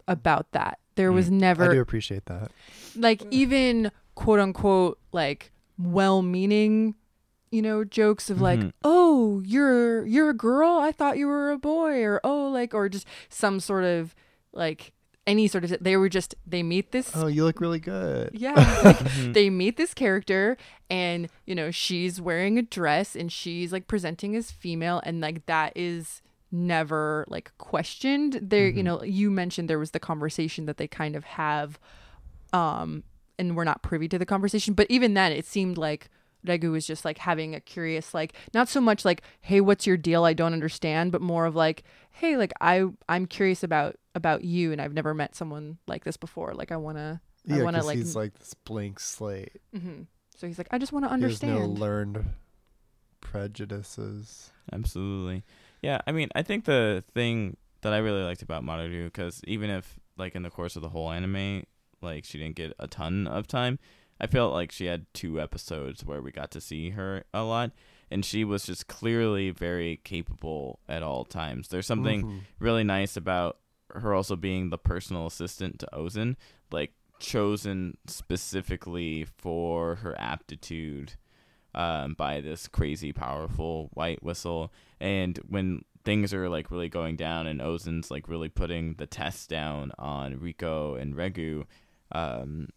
about 0.08 0.52
that. 0.52 0.80
There 0.96 1.12
was 1.12 1.30
Mm. 1.30 1.40
I 1.72 1.74
do 1.74 1.82
appreciate 1.82 2.26
that. 2.26 2.52
like 2.96 3.24
even 3.32 3.92
quote 4.16 4.40
unquote 4.40 4.98
like 5.12 5.52
well-meaning 5.78 6.96
you 7.52 7.62
know 7.62 7.84
jokes 7.84 8.30
of 8.30 8.42
like 8.42 8.60
Mhm. 8.60 8.72
oh 8.84 9.42
you're 9.46 10.06
you're 10.06 10.30
a 10.30 10.34
girl 10.34 10.78
i 10.78 10.92
thought 10.92 11.18
you 11.18 11.28
were 11.28 11.52
a 11.52 11.58
boy 11.58 12.02
or 12.04 12.20
oh 12.24 12.50
like 12.50 12.74
or 12.74 12.90
just 12.90 13.06
some 13.30 13.60
sort 13.60 13.84
of 13.84 14.16
like 14.54 14.92
any 15.28 15.48
sort 15.48 15.64
of 15.64 15.76
they 15.82 15.98
were 15.98 16.10
just 16.10 16.36
they 16.46 16.62
meet 16.64 16.92
this 16.92 17.12
Oh, 17.16 17.26
you 17.28 17.44
look 17.44 17.60
really 17.60 17.80
good. 17.80 18.30
yeah 18.34 18.54
like, 18.84 18.98
Mhm. 18.98 19.34
they 19.34 19.50
meet 19.50 19.76
this 19.78 19.94
character 19.94 20.58
and 20.90 21.28
you 21.46 21.56
know 21.56 21.72
she's 21.72 22.22
wearing 22.22 22.58
a 22.58 22.62
dress 22.62 23.16
and 23.16 23.32
she's 23.32 23.72
like 23.74 23.88
presenting 23.88 24.36
as 24.36 24.52
female 24.52 25.02
and 25.04 25.22
like 25.22 25.46
that 25.48 25.74
is 25.76 26.22
never 26.52 27.26
like 27.28 27.52
questioned 27.58 28.40
there 28.42 28.68
you 28.68 28.82
Mhm. 28.82 28.86
know 28.86 29.04
you 29.04 29.32
mentioned 29.32 29.70
there 29.70 29.80
was 29.80 29.92
the 29.92 30.00
conversation 30.00 30.66
that 30.68 30.78
they 30.78 30.88
kind 30.88 31.16
of 31.16 31.24
have 31.24 31.80
um 32.54 33.04
and 33.38 33.56
we're 33.56 33.64
not 33.64 33.82
privy 33.82 34.08
to 34.08 34.18
the 34.20 34.26
conversation 34.26 34.74
but 34.74 34.88
even 34.90 35.14
then 35.14 35.32
it 35.32 35.46
seemed 35.46 35.78
like 35.78 36.10
Regu 36.46 36.72
was 36.72 36.86
just 36.86 37.04
like 37.04 37.18
having 37.18 37.56
a 37.56 37.60
curious 37.60 38.14
like 38.14 38.34
not 38.54 38.70
so 38.70 38.80
much 38.80 39.04
like 39.04 39.22
hey 39.42 39.62
what's 39.62 39.88
your 39.88 39.98
deal 39.98 40.26
I 40.26 40.34
don't 40.34 40.54
understand 40.54 41.12
but 41.12 41.22
more 41.22 41.46
of 41.46 41.56
like 41.56 41.84
hey 42.12 42.38
like 42.38 42.54
I 42.62 42.86
I'm 43.10 43.26
curious 43.26 43.64
about 43.64 43.98
about 44.14 44.44
you 44.44 44.72
and 44.72 44.80
I've 44.80 44.94
never 44.94 45.14
met 45.14 45.36
someone 45.36 45.80
like 45.88 46.04
this 46.04 46.18
before 46.18 46.54
like 46.54 46.72
I 46.72 46.78
want 46.78 46.98
to 46.98 47.20
I 47.50 47.64
wanna, 47.64 47.84
like, 47.84 47.98
he's 47.98 48.16
like 48.16 48.34
this 48.40 48.54
blank 48.54 49.00
slate. 49.00 49.62
hmm 49.76 50.04
So 50.38 50.48
he's 50.48 50.58
like, 50.58 50.68
I 50.72 50.78
just 50.78 50.92
want 50.92 51.06
to 51.06 51.12
understand." 51.12 51.54
has 51.54 51.62
no 51.62 51.68
learned 51.68 52.26
prejudices. 53.22 54.52
Absolutely. 54.72 55.44
Yeah, 55.82 56.02
I 56.08 56.12
mean, 56.12 56.30
I 56.36 56.42
think 56.42 56.66
the 56.66 57.04
thing 57.14 57.58
that 57.82 57.94
I 57.94 57.98
really 57.98 58.24
liked 58.24 58.42
about 58.42 58.64
Maruru, 58.64 59.06
because 59.06 59.42
even 59.46 59.70
if, 59.70 60.00
like, 60.18 60.36
in 60.36 60.44
the 60.44 60.50
course 60.50 60.76
of 60.76 60.82
the 60.82 60.90
whole 60.90 61.12
anime, 61.12 61.64
like, 62.06 62.24
she 62.24 62.38
didn't 62.38 62.56
get 62.56 62.74
a 62.80 62.88
ton 62.88 63.28
of 63.28 63.48
time, 63.48 63.80
I 64.22 64.28
felt 64.28 64.54
like 64.54 64.72
she 64.72 64.86
had 64.86 65.08
two 65.14 65.42
episodes 65.42 66.06
where 66.06 66.22
we 66.22 66.32
got 66.32 66.50
to 66.52 66.62
see 66.62 66.92
her 66.92 67.26
a 67.34 67.44
lot, 67.44 67.72
and 68.10 68.24
she 68.24 68.46
was 68.46 68.66
just 68.66 68.88
clearly 68.88 69.50
very 69.50 70.00
capable 70.06 70.80
at 70.88 71.04
all 71.04 71.26
times. 71.26 71.68
There's 71.68 71.88
something 71.88 72.24
Mhm. 72.24 72.40
really 72.60 72.84
nice 72.86 73.18
about 73.18 73.58
her 73.94 74.14
also 74.14 74.36
being 74.38 74.70
the 74.70 74.78
personal 74.78 75.26
assistant 75.28 75.80
to 75.80 75.90
Ozen, 75.92 76.38
like 76.72 76.94
chosen 77.20 77.98
specifically 78.08 79.26
for 79.38 79.96
her 79.96 80.16
aptitude 80.20 81.14
um, 81.74 82.14
by 82.14 82.40
this 82.40 82.68
crazy 82.70 83.12
powerful 83.12 83.90
white 83.94 84.24
whistle. 84.24 84.72
And 85.02 85.38
when 85.50 85.84
things 86.06 86.34
are 86.34 86.48
like 86.48 86.72
really 86.72 86.88
going 86.88 87.18
down 87.18 87.48
and 87.48 87.60
Ozen's 87.60 88.10
like 88.10 88.30
really 88.30 88.48
putting 88.48 88.94
the 88.94 89.06
test 89.08 89.50
down 89.50 89.92
on 90.00 90.36
Riko 90.40 90.98
and 90.98 91.16
Regu, 91.16 91.66
um, 92.12 92.70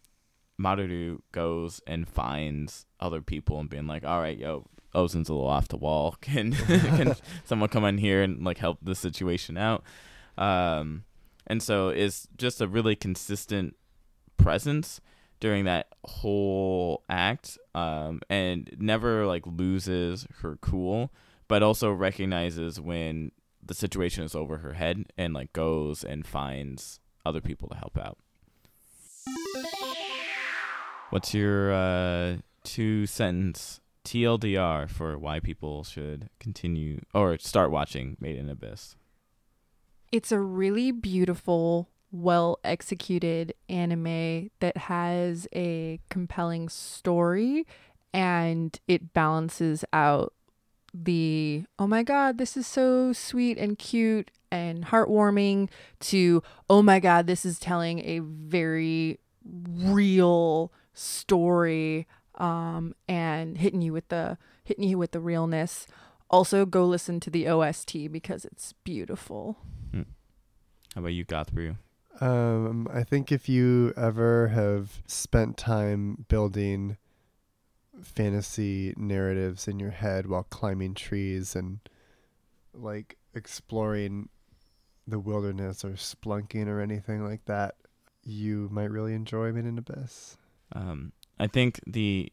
Maruru 0.59 1.19
goes 1.31 1.81
and 1.87 2.07
finds 2.07 2.85
other 2.99 3.21
people 3.21 3.59
and 3.59 3.69
being 3.69 3.87
like, 3.87 4.03
all 4.03 4.19
right, 4.19 4.37
yo, 4.37 4.65
Ozen's 4.93 5.29
a 5.29 5.33
little 5.33 5.47
off 5.47 5.67
the 5.67 5.77
wall. 5.77 6.15
Can 6.21 6.51
can 6.67 7.15
someone 7.45 7.69
come 7.69 7.85
in 7.85 7.97
here 7.97 8.21
and 8.21 8.43
like 8.43 8.57
help 8.57 8.79
the 8.81 8.95
situation 8.95 9.57
out? 9.57 9.83
Um, 10.37 11.03
and 11.47 11.61
so 11.63 11.89
it's 11.89 12.27
just 12.37 12.61
a 12.61 12.67
really 12.67 12.95
consistent 12.95 13.75
presence 14.37 15.01
during 15.39 15.65
that 15.65 15.87
whole 16.05 17.03
act, 17.09 17.57
um, 17.73 18.21
and 18.29 18.69
never 18.77 19.25
like 19.25 19.43
loses 19.45 20.27
her 20.41 20.57
cool, 20.61 21.13
but 21.47 21.63
also 21.63 21.91
recognizes 21.91 22.79
when 22.79 23.31
the 23.63 23.73
situation 23.73 24.23
is 24.23 24.35
over 24.35 24.57
her 24.57 24.73
head 24.73 25.05
and 25.17 25.33
like 25.33 25.53
goes 25.53 26.03
and 26.03 26.27
finds 26.27 26.99
other 27.25 27.39
people 27.39 27.69
to 27.69 27.75
help 27.75 27.97
out. 27.97 28.17
What's 31.09 31.33
your 31.33 31.73
uh, 31.73 32.37
two 32.63 33.07
sentence 33.07 33.81
TLDR 34.05 34.89
for 34.89 35.17
why 35.17 35.39
people 35.39 35.83
should 35.83 36.29
continue 36.39 37.01
or 37.13 37.37
start 37.39 37.71
watching 37.71 38.15
Made 38.19 38.37
in 38.37 38.49
Abyss? 38.49 38.95
It's 40.11 40.31
a 40.31 40.39
really 40.39 40.91
beautiful, 40.91 41.89
well 42.11 42.59
executed 42.63 43.53
anime 43.67 44.49
that 44.59 44.77
has 44.77 45.47
a 45.53 45.99
compelling 46.09 46.69
story 46.69 47.65
and 48.13 48.79
it 48.87 49.13
balances 49.13 49.85
out 49.93 50.33
the 50.93 51.65
oh 51.77 51.87
my 51.87 52.03
god, 52.03 52.37
this 52.37 52.57
is 52.57 52.67
so 52.67 53.13
sweet 53.13 53.57
and 53.57 53.77
cute 53.77 54.31
and 54.51 54.85
heartwarming 54.85 55.69
to 55.99 56.43
oh 56.69 56.81
my 56.81 56.99
god, 56.99 57.27
this 57.27 57.45
is 57.45 57.59
telling 57.59 57.99
a 57.99 58.19
very 58.19 59.19
real 59.45 60.71
story 60.93 62.05
um 62.35 62.93
and 63.07 63.57
hitting 63.57 63.81
you 63.81 63.93
with 63.93 64.07
the 64.09 64.37
hitting 64.63 64.83
you 64.83 64.97
with 64.97 65.11
the 65.11 65.19
realness. 65.19 65.87
Also 66.29 66.65
go 66.65 66.85
listen 66.85 67.19
to 67.19 67.29
the 67.29 67.47
OST 67.47 68.11
because 68.11 68.45
it's 68.45 68.73
beautiful. 68.83 69.57
How 70.95 71.01
about 71.01 71.13
you, 71.13 71.23
Gothbrew? 71.25 71.77
Um, 72.19 72.87
I 72.91 73.03
think 73.03 73.31
if 73.31 73.47
you 73.47 73.93
ever 73.95 74.49
have 74.49 75.01
spent 75.05 75.55
time 75.55 76.25
building 76.27 76.97
fantasy 78.03 78.93
narratives 78.97 79.67
in 79.67 79.79
your 79.79 79.91
head 79.91 80.27
while 80.27 80.43
climbing 80.43 80.93
trees 80.93 81.55
and 81.55 81.79
like 82.73 83.17
exploring 83.33 84.29
the 85.07 85.19
wilderness 85.19 85.83
or 85.83 85.91
splunking 85.91 86.67
or 86.67 86.79
anything 86.79 87.23
like 87.23 87.45
that, 87.45 87.75
you 88.23 88.69
might 88.71 88.91
really 88.91 89.13
enjoy 89.13 89.47
in 89.47 89.77
Abyss. 89.77 90.37
Um, 90.73 91.13
I 91.39 91.47
think 91.47 91.79
the 91.87 92.31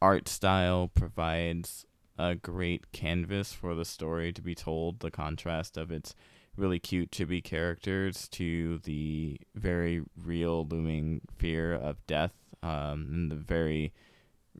art 0.00 0.28
style 0.28 0.90
provides 0.92 1.84
a 2.18 2.34
great 2.34 2.90
canvas 2.92 3.52
for 3.52 3.74
the 3.74 3.84
story 3.84 4.32
to 4.32 4.42
be 4.42 4.54
told. 4.54 5.00
The 5.00 5.10
contrast 5.10 5.76
of 5.76 5.90
its 5.92 6.14
really 6.56 6.80
cute 6.80 7.12
chibi 7.12 7.42
characters 7.42 8.28
to 8.28 8.78
the 8.78 9.40
very 9.54 10.02
real 10.16 10.66
looming 10.66 11.20
fear 11.36 11.72
of 11.72 12.04
death 12.06 12.34
um, 12.62 13.06
and 13.10 13.30
the 13.30 13.36
very 13.36 13.92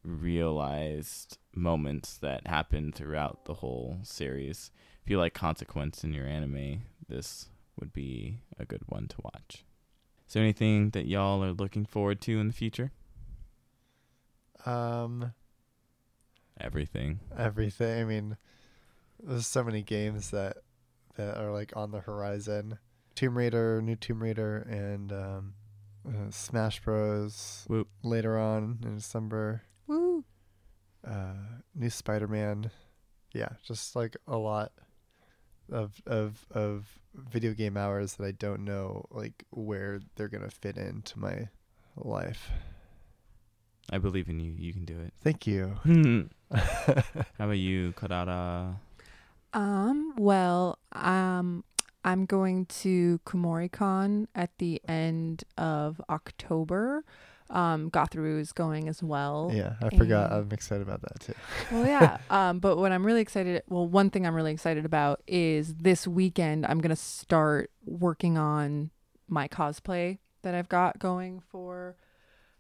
realized 0.05 1.39
moments 1.55 2.17
that 2.19 2.47
happen 2.47 2.93
throughout 2.93 3.45
the 3.45 3.55
whole 3.55 3.99
series. 4.03 4.71
If 5.05 5.11
you 5.11 5.19
like 5.19 5.35
consequence 5.35 6.05
in 6.05 6.13
your 6.13 6.27
anime, 6.27 6.83
this 7.09 7.49
would 7.79 7.93
be 7.93 8.39
a 8.59 8.65
good 8.65 8.83
one 8.87 9.09
to 9.09 9.17
watch. 9.23 9.65
Is 10.27 10.35
there 10.35 10.43
anything 10.43 10.91
that 10.91 11.07
y'all 11.07 11.43
are 11.43 11.53
looking 11.53 11.87
forward 11.87 12.21
to 12.23 12.39
in 12.39 12.49
the 12.49 12.53
future? 12.53 12.93
Um, 14.67 15.33
Everything. 16.61 17.21
everything. 17.37 18.01
I 18.01 18.05
mean, 18.05 18.37
there's 19.23 19.47
so 19.47 19.63
many 19.65 19.83
games 19.83 20.31
that 20.33 20.59
that 21.17 21.37
are 21.39 21.53
like 21.53 21.73
on 21.77 21.91
the 21.93 22.01
horizon. 22.01 22.79
Tomb 23.15 23.37
Raider, 23.39 23.81
new 23.83 23.97
Tomb 23.97 24.23
Raider, 24.23 24.59
and 24.69 25.13
um, 25.13 25.55
uh, 26.07 26.31
Smash 26.31 26.81
Bros. 26.83 27.65
Whoop. 27.69 27.89
Later 28.03 28.39
on 28.39 28.79
in 28.85 28.97
December. 28.97 29.63
Uh, 31.09 31.61
new 31.75 31.91
Spider-Man. 31.91 32.71
Yeah, 33.33 33.51
just 33.67 33.95
like 33.97 34.17
a 34.27 34.37
lot 34.37 34.73
of 35.71 36.01
of 36.07 36.47
of 36.51 36.87
video 37.15 37.53
game 37.53 37.77
hours 37.77 38.15
that 38.15 38.25
I 38.25 38.33
don't 38.33 38.65
know 38.65 39.07
like 39.11 39.45
where 39.51 40.01
they're 40.17 40.29
gonna 40.29 40.51
fit 40.51 40.77
into 40.77 41.19
my 41.19 41.49
life. 41.97 42.51
I 43.91 43.99
believe 43.99 44.29
in 44.29 44.41
you. 44.41 44.53
You 44.57 44.73
can 44.73 44.85
do 44.85 44.99
it. 45.01 45.15
Thank 45.23 45.47
you. 45.47 45.77
How 46.55 47.45
about 47.45 47.53
you, 47.53 47.93
Karada? 47.93 48.77
Um, 49.55 50.15
well, 50.17 50.79
um, 50.93 51.65
I'm 52.05 52.27
going 52.27 52.67
to 52.67 53.19
KumoriCon 53.25 54.27
at 54.35 54.51
the 54.59 54.81
end 54.87 55.45
of 55.57 56.01
October. 56.11 57.05
Um, 57.51 57.89
Goth 57.89 58.11
Brew 58.11 58.39
is 58.39 58.53
going 58.53 58.89
as 58.89 59.03
well. 59.03 59.51
yeah, 59.55 59.75
I 59.81 59.97
forgot. 59.97 60.33
I'm 60.33 60.51
excited 60.53 60.83
about 60.83 61.01
that 61.03 61.21
too. 61.21 61.35
Well, 61.73 61.87
yeah. 61.87 62.19
Um, 62.31 62.59
but 62.59 62.77
what 62.77 62.93
I'm 62.93 63.05
really 63.07 63.21
excited, 63.21 63.63
well, 63.69 63.87
one 63.87 64.11
thing 64.11 64.27
I'm 64.27 64.35
really 64.35 64.53
excited 64.53 64.85
about 64.85 65.23
is 65.27 65.75
this 65.75 66.07
weekend 66.07 66.67
I'm 66.67 66.81
gonna 66.81 66.97
start 66.97 67.71
working 67.87 68.37
on 68.37 68.91
my 69.29 69.49
cosplay 69.49 70.19
that 70.43 70.55
I've 70.55 70.69
got 70.69 70.99
going 70.99 71.41
for, 71.51 71.97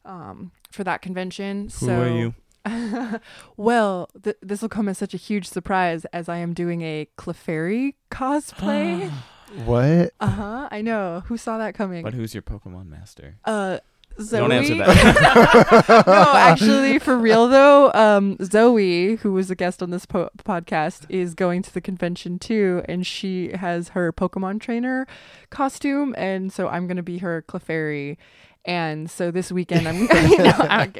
um, 0.04 0.52
for 0.70 0.84
that 0.84 1.02
convention. 1.02 1.64
Who 1.64 1.86
so, 1.86 2.00
are 2.00 2.08
you? 2.08 2.34
well, 3.56 4.10
th- 4.22 4.36
this 4.42 4.62
will 4.62 4.68
come 4.68 4.88
as 4.88 4.98
such 4.98 5.14
a 5.14 5.16
huge 5.16 5.48
surprise 5.48 6.04
as 6.06 6.28
I 6.28 6.38
am 6.38 6.54
doing 6.54 6.82
a 6.82 7.08
Clefairy 7.16 7.94
cosplay. 8.10 9.10
What? 9.64 10.12
uh 10.20 10.26
huh. 10.26 10.68
I 10.70 10.82
know. 10.82 11.22
Who 11.24 11.38
saw 11.38 11.56
that 11.56 11.74
coming? 11.74 12.02
But 12.02 12.12
who's 12.12 12.34
your 12.34 12.42
Pokemon 12.42 12.86
master? 12.86 13.38
uh, 13.46 13.78
Zoe. 14.20 14.40
Don't 14.40 14.52
answer 14.52 14.74
that. 14.76 16.04
no, 16.06 16.32
actually, 16.34 16.98
for 16.98 17.16
real 17.18 17.48
though, 17.48 17.92
um, 17.94 18.36
Zoe, 18.42 19.16
who 19.16 19.32
was 19.32 19.50
a 19.50 19.54
guest 19.54 19.82
on 19.82 19.90
this 19.90 20.06
po- 20.06 20.30
podcast, 20.44 21.06
is 21.08 21.34
going 21.34 21.62
to 21.62 21.72
the 21.72 21.80
convention 21.80 22.38
too, 22.38 22.82
and 22.86 23.06
she 23.06 23.52
has 23.52 23.90
her 23.90 24.12
Pokemon 24.12 24.60
trainer 24.60 25.06
costume, 25.50 26.14
and 26.18 26.52
so 26.52 26.68
I'm 26.68 26.86
gonna 26.86 27.02
be 27.02 27.18
her 27.18 27.42
Clefairy. 27.48 28.16
And 28.64 29.10
so 29.10 29.30
this 29.30 29.50
weekend, 29.50 29.88
I'm, 29.88 29.96
you 30.30 30.38
know, 30.38 30.52
I'm 30.58 30.92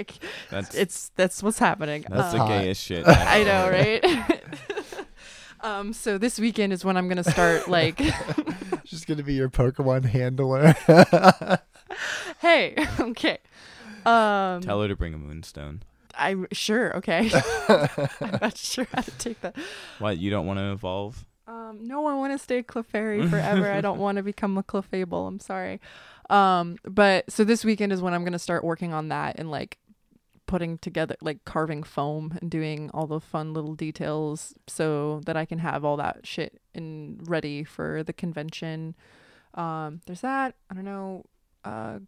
That's 0.50 0.74
it's 0.74 1.10
that's 1.16 1.42
what's 1.42 1.58
happening. 1.58 2.04
that's 2.08 2.32
the 2.32 2.40
Um, 2.40 2.48
gayest 2.48 2.82
shit. 2.82 3.04
I 3.06 3.42
know, 3.42 3.68
right? 3.68 4.42
um, 5.60 5.92
so 5.92 6.16
this 6.16 6.38
weekend 6.38 6.72
is 6.72 6.84
when 6.84 6.96
I'm 6.96 7.08
gonna 7.08 7.24
start 7.24 7.68
like, 7.68 8.00
She's 8.84 9.04
gonna 9.04 9.22
be 9.24 9.34
your 9.34 9.50
Pokemon 9.50 10.04
handler. 10.06 10.74
hey, 12.40 12.74
okay. 13.00 13.38
Um, 14.04 14.62
Tell 14.62 14.80
her 14.82 14.88
to 14.88 14.96
bring 14.96 15.14
a 15.14 15.18
moonstone. 15.18 15.82
I'm 16.14 16.46
sure. 16.52 16.96
Okay, 16.96 17.30
I'm 17.68 18.38
not 18.40 18.56
sure 18.56 18.86
how 18.92 19.02
to 19.02 19.10
take 19.18 19.40
that. 19.42 19.56
What? 19.98 20.18
You 20.18 20.30
don't 20.30 20.46
want 20.46 20.58
to 20.58 20.72
evolve? 20.72 21.24
Um, 21.46 21.78
no, 21.82 22.06
I 22.06 22.14
want 22.14 22.32
to 22.32 22.38
stay 22.38 22.62
Clefairy 22.62 23.28
forever. 23.28 23.70
I 23.70 23.80
don't 23.80 23.98
want 23.98 24.16
to 24.16 24.22
become 24.22 24.58
a 24.58 24.62
Clefable. 24.62 25.26
I'm 25.28 25.40
sorry. 25.40 25.80
Um, 26.28 26.76
but 26.84 27.30
so 27.30 27.44
this 27.44 27.64
weekend 27.64 27.92
is 27.92 28.02
when 28.02 28.12
I'm 28.14 28.24
gonna 28.24 28.38
start 28.38 28.64
working 28.64 28.92
on 28.92 29.08
that 29.08 29.38
and 29.38 29.50
like 29.50 29.78
putting 30.46 30.78
together, 30.78 31.14
like 31.20 31.44
carving 31.44 31.84
foam 31.84 32.36
and 32.40 32.50
doing 32.50 32.90
all 32.92 33.06
the 33.06 33.20
fun 33.20 33.54
little 33.54 33.74
details 33.74 34.54
so 34.66 35.20
that 35.26 35.36
I 35.36 35.44
can 35.44 35.60
have 35.60 35.84
all 35.84 35.96
that 35.98 36.26
shit 36.26 36.60
and 36.74 37.20
ready 37.28 37.62
for 37.62 38.02
the 38.02 38.12
convention. 38.12 38.96
Um, 39.54 40.00
there's 40.06 40.22
that. 40.22 40.54
I 40.70 40.74
don't 40.74 40.84
know. 40.84 41.24
Uh, 41.68 41.98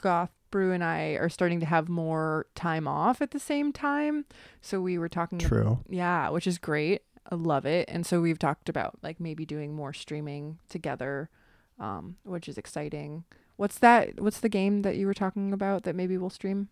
Goth 0.00 0.30
Brew 0.50 0.72
and 0.72 0.84
I 0.84 1.10
are 1.12 1.28
starting 1.28 1.60
to 1.60 1.66
have 1.66 1.88
more 1.88 2.46
time 2.54 2.86
off 2.86 3.20
at 3.20 3.32
the 3.32 3.40
same 3.40 3.72
time, 3.72 4.24
so 4.60 4.80
we 4.80 4.96
were 4.98 5.08
talking 5.08 5.38
True. 5.38 5.78
yeah, 5.88 6.28
which 6.30 6.46
is 6.46 6.58
great. 6.58 7.02
I 7.30 7.34
love 7.34 7.66
it. 7.66 7.88
And 7.90 8.06
so 8.06 8.20
we've 8.20 8.38
talked 8.38 8.68
about 8.68 8.98
like 9.02 9.20
maybe 9.20 9.44
doing 9.44 9.74
more 9.74 9.92
streaming 9.92 10.58
together, 10.68 11.28
um, 11.78 12.16
which 12.24 12.48
is 12.48 12.56
exciting. 12.56 13.24
What's 13.56 13.78
that? 13.80 14.20
What's 14.20 14.40
the 14.40 14.48
game 14.48 14.82
that 14.82 14.96
you 14.96 15.06
were 15.06 15.14
talking 15.14 15.52
about 15.52 15.82
that 15.82 15.96
maybe 15.96 16.16
we'll 16.16 16.30
stream? 16.30 16.68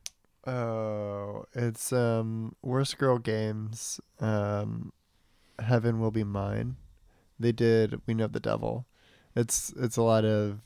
Oh, 0.47 1.45
it's 1.55 1.93
um 1.93 2.55
Worst 2.63 2.97
Girl 2.99 3.19
Games. 3.19 4.01
Um, 4.21 4.93
Heaven 5.59 6.01
will 6.01 6.13
be 6.13 6.25
mine. 6.25 6.77
They 7.39 7.53
did 7.53 8.01
We 8.07 8.15
Know 8.15 8.29
the 8.29 8.41
Devil. 8.41 8.87
It's 9.35 9.75
it's 9.77 9.97
a 9.97 10.03
lot 10.03 10.25
of 10.25 10.61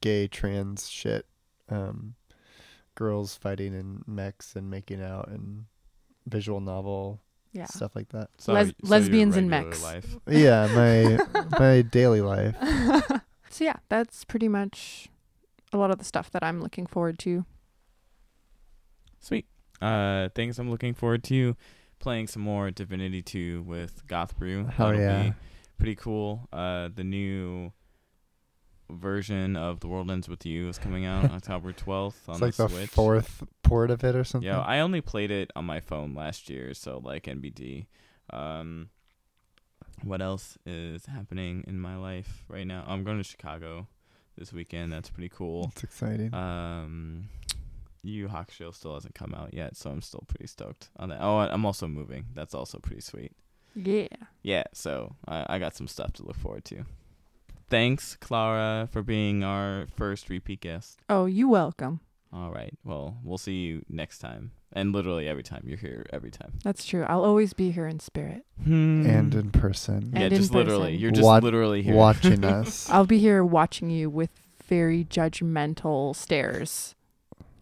gay 0.00 0.28
trans 0.28 0.88
shit. 0.88 1.26
Um, 1.68 2.14
girls 2.94 3.34
fighting 3.36 3.74
in 3.74 4.02
mechs 4.06 4.54
and 4.56 4.70
making 4.70 5.02
out 5.02 5.28
and 5.28 5.64
visual 6.26 6.60
novel 6.60 7.20
Yeah. 7.52 7.66
stuff 7.66 7.94
like 7.96 8.08
that. 8.10 8.28
So, 8.38 8.52
Les- 8.52 8.68
so 8.68 8.74
lesbians 8.82 9.36
and 9.36 9.48
mechs. 9.48 9.82
Life. 9.82 10.16
Yeah, 10.28 10.66
my 10.74 11.44
my 11.58 11.82
daily 11.82 12.20
life. 12.20 12.56
so 13.50 13.64
yeah, 13.64 13.76
that's 13.88 14.24
pretty 14.24 14.48
much 14.48 15.08
a 15.72 15.76
lot 15.78 15.90
of 15.90 15.98
the 15.98 16.04
stuff 16.04 16.30
that 16.32 16.42
I'm 16.42 16.60
looking 16.60 16.86
forward 16.86 17.18
to. 17.20 17.44
Sweet. 19.20 19.46
Uh, 19.80 20.28
things 20.34 20.58
I'm 20.58 20.70
looking 20.70 20.94
forward 20.94 21.24
to 21.24 21.56
playing 22.00 22.26
some 22.26 22.42
more 22.42 22.70
Divinity 22.70 23.22
2 23.22 23.62
with 23.62 24.06
Goth 24.06 24.36
Brew. 24.36 24.66
Hell 24.66 24.88
That'll 24.88 25.00
yeah. 25.00 25.22
be 25.24 25.34
pretty 25.78 25.94
cool. 25.94 26.48
Uh, 26.52 26.88
the 26.94 27.04
new 27.04 27.72
version 28.90 29.56
of 29.56 29.80
The 29.80 29.88
World 29.88 30.10
Ends 30.10 30.28
With 30.28 30.44
You 30.46 30.68
is 30.68 30.78
coming 30.78 31.04
out 31.06 31.24
October 31.32 31.72
12th 31.72 32.28
on 32.28 32.34
It's 32.34 32.40
like 32.42 32.54
the 32.56 32.66
the 32.68 32.74
Switch. 32.74 32.90
fourth 32.90 33.42
port 33.62 33.90
of 33.90 34.02
it 34.04 34.14
or 34.16 34.24
something. 34.24 34.46
Yeah, 34.48 34.60
I 34.60 34.80
only 34.80 35.00
played 35.00 35.30
it 35.30 35.50
on 35.56 35.64
my 35.64 35.80
phone 35.80 36.14
last 36.14 36.48
year, 36.50 36.74
so 36.74 37.00
like 37.02 37.24
NBD. 37.24 37.86
Um, 38.30 38.90
what 40.02 40.22
else 40.22 40.56
is 40.64 41.06
happening 41.06 41.64
in 41.66 41.78
my 41.80 41.96
life 41.96 42.44
right 42.48 42.66
now? 42.66 42.84
I'm 42.86 43.04
going 43.04 43.18
to 43.18 43.24
Chicago 43.24 43.86
this 44.38 44.52
weekend. 44.52 44.92
That's 44.92 45.10
pretty 45.10 45.28
cool. 45.28 45.70
It's 45.74 45.84
exciting. 45.84 46.32
Um, 46.34 47.28
Yu 48.02 48.14
Yu 48.22 48.28
Hakusho 48.28 48.74
still 48.74 48.94
hasn't 48.94 49.14
come 49.14 49.34
out 49.34 49.52
yet, 49.52 49.76
so 49.76 49.90
I'm 49.90 50.00
still 50.00 50.24
pretty 50.26 50.46
stoked 50.46 50.88
on 50.96 51.10
that. 51.10 51.18
Oh, 51.20 51.38
I'm 51.38 51.66
also 51.66 51.86
moving. 51.86 52.26
That's 52.34 52.54
also 52.54 52.78
pretty 52.78 53.02
sweet. 53.02 53.32
Yeah. 53.74 54.08
Yeah, 54.42 54.64
so 54.72 55.16
I, 55.28 55.44
I 55.56 55.58
got 55.58 55.74
some 55.76 55.86
stuff 55.86 56.12
to 56.14 56.24
look 56.24 56.36
forward 56.36 56.64
to. 56.66 56.84
Thanks, 57.70 58.16
Clara, 58.20 58.88
for 58.90 59.02
being 59.02 59.42
our 59.44 59.86
first 59.96 60.28
repeat 60.28 60.60
guest. 60.60 60.98
Oh, 61.08 61.26
you 61.26 61.48
welcome. 61.48 62.00
All 62.32 62.50
right. 62.50 62.76
Well, 62.84 63.16
we'll 63.24 63.38
see 63.38 63.60
you 63.62 63.84
next 63.88 64.18
time. 64.18 64.52
And 64.72 64.92
literally 64.92 65.26
every 65.28 65.42
time 65.42 65.62
you're 65.66 65.76
here, 65.78 66.06
every 66.12 66.30
time. 66.30 66.52
That's 66.62 66.84
true. 66.84 67.04
I'll 67.04 67.24
always 67.24 67.52
be 67.54 67.70
here 67.72 67.86
in 67.86 67.98
spirit. 68.00 68.44
and 68.64 69.34
in 69.34 69.50
person. 69.50 70.10
yeah, 70.14 70.22
And 70.22 70.32
in 70.32 70.40
just 70.40 70.52
literally. 70.52 70.90
person. 70.90 71.00
You're 71.00 71.10
just 71.10 71.24
Wat- 71.24 71.42
literally 71.42 71.82
here. 71.82 71.94
watching 71.94 72.44
us. 72.58 72.88
I'll 72.90 73.06
be 73.06 73.18
here 73.18 73.44
watching 73.44 73.90
you 73.90 74.08
with 74.10 74.30
very 74.64 75.04
judgmental 75.04 76.14
stares 76.14 76.94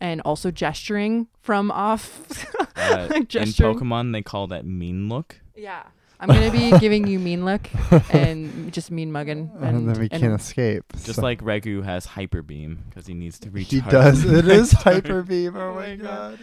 and 0.00 0.20
also 0.22 0.50
gesturing 0.50 1.28
from 1.40 1.70
off. 1.70 2.46
Uh, 2.78 3.08
in 3.16 3.26
gesturing. 3.26 3.74
Pokemon, 3.76 4.12
they 4.12 4.22
call 4.22 4.46
that 4.46 4.64
mean 4.64 5.08
look. 5.08 5.40
Yeah. 5.56 5.82
I'm 6.20 6.28
going 6.28 6.50
to 6.50 6.56
be 6.56 6.76
giving 6.80 7.06
you 7.06 7.18
mean 7.18 7.44
look 7.44 7.68
and 8.12 8.72
just 8.72 8.90
mean 8.90 9.12
mugging. 9.12 9.50
and, 9.60 9.64
And, 9.76 9.88
then 9.88 10.00
we 10.00 10.08
and- 10.10 10.20
can't 10.20 10.40
escape. 10.40 10.84
Just 11.04 11.16
So- 11.16 11.22
like 11.22 11.40
Regu 11.42 11.84
has 11.84 12.06
Hyper 12.06 12.42
Beam 12.42 12.84
because 12.88 13.06
he 13.06 13.14
needs 13.14 13.38
to 13.40 13.50
reach. 13.50 13.70
he 13.70 13.80
does. 13.82 14.24
It 14.24 14.48
is 14.48 14.72
hyper 14.72 15.22
beam. 15.22 15.56
Oh 15.56 15.74
my 15.74 15.94
god. 16.06 16.38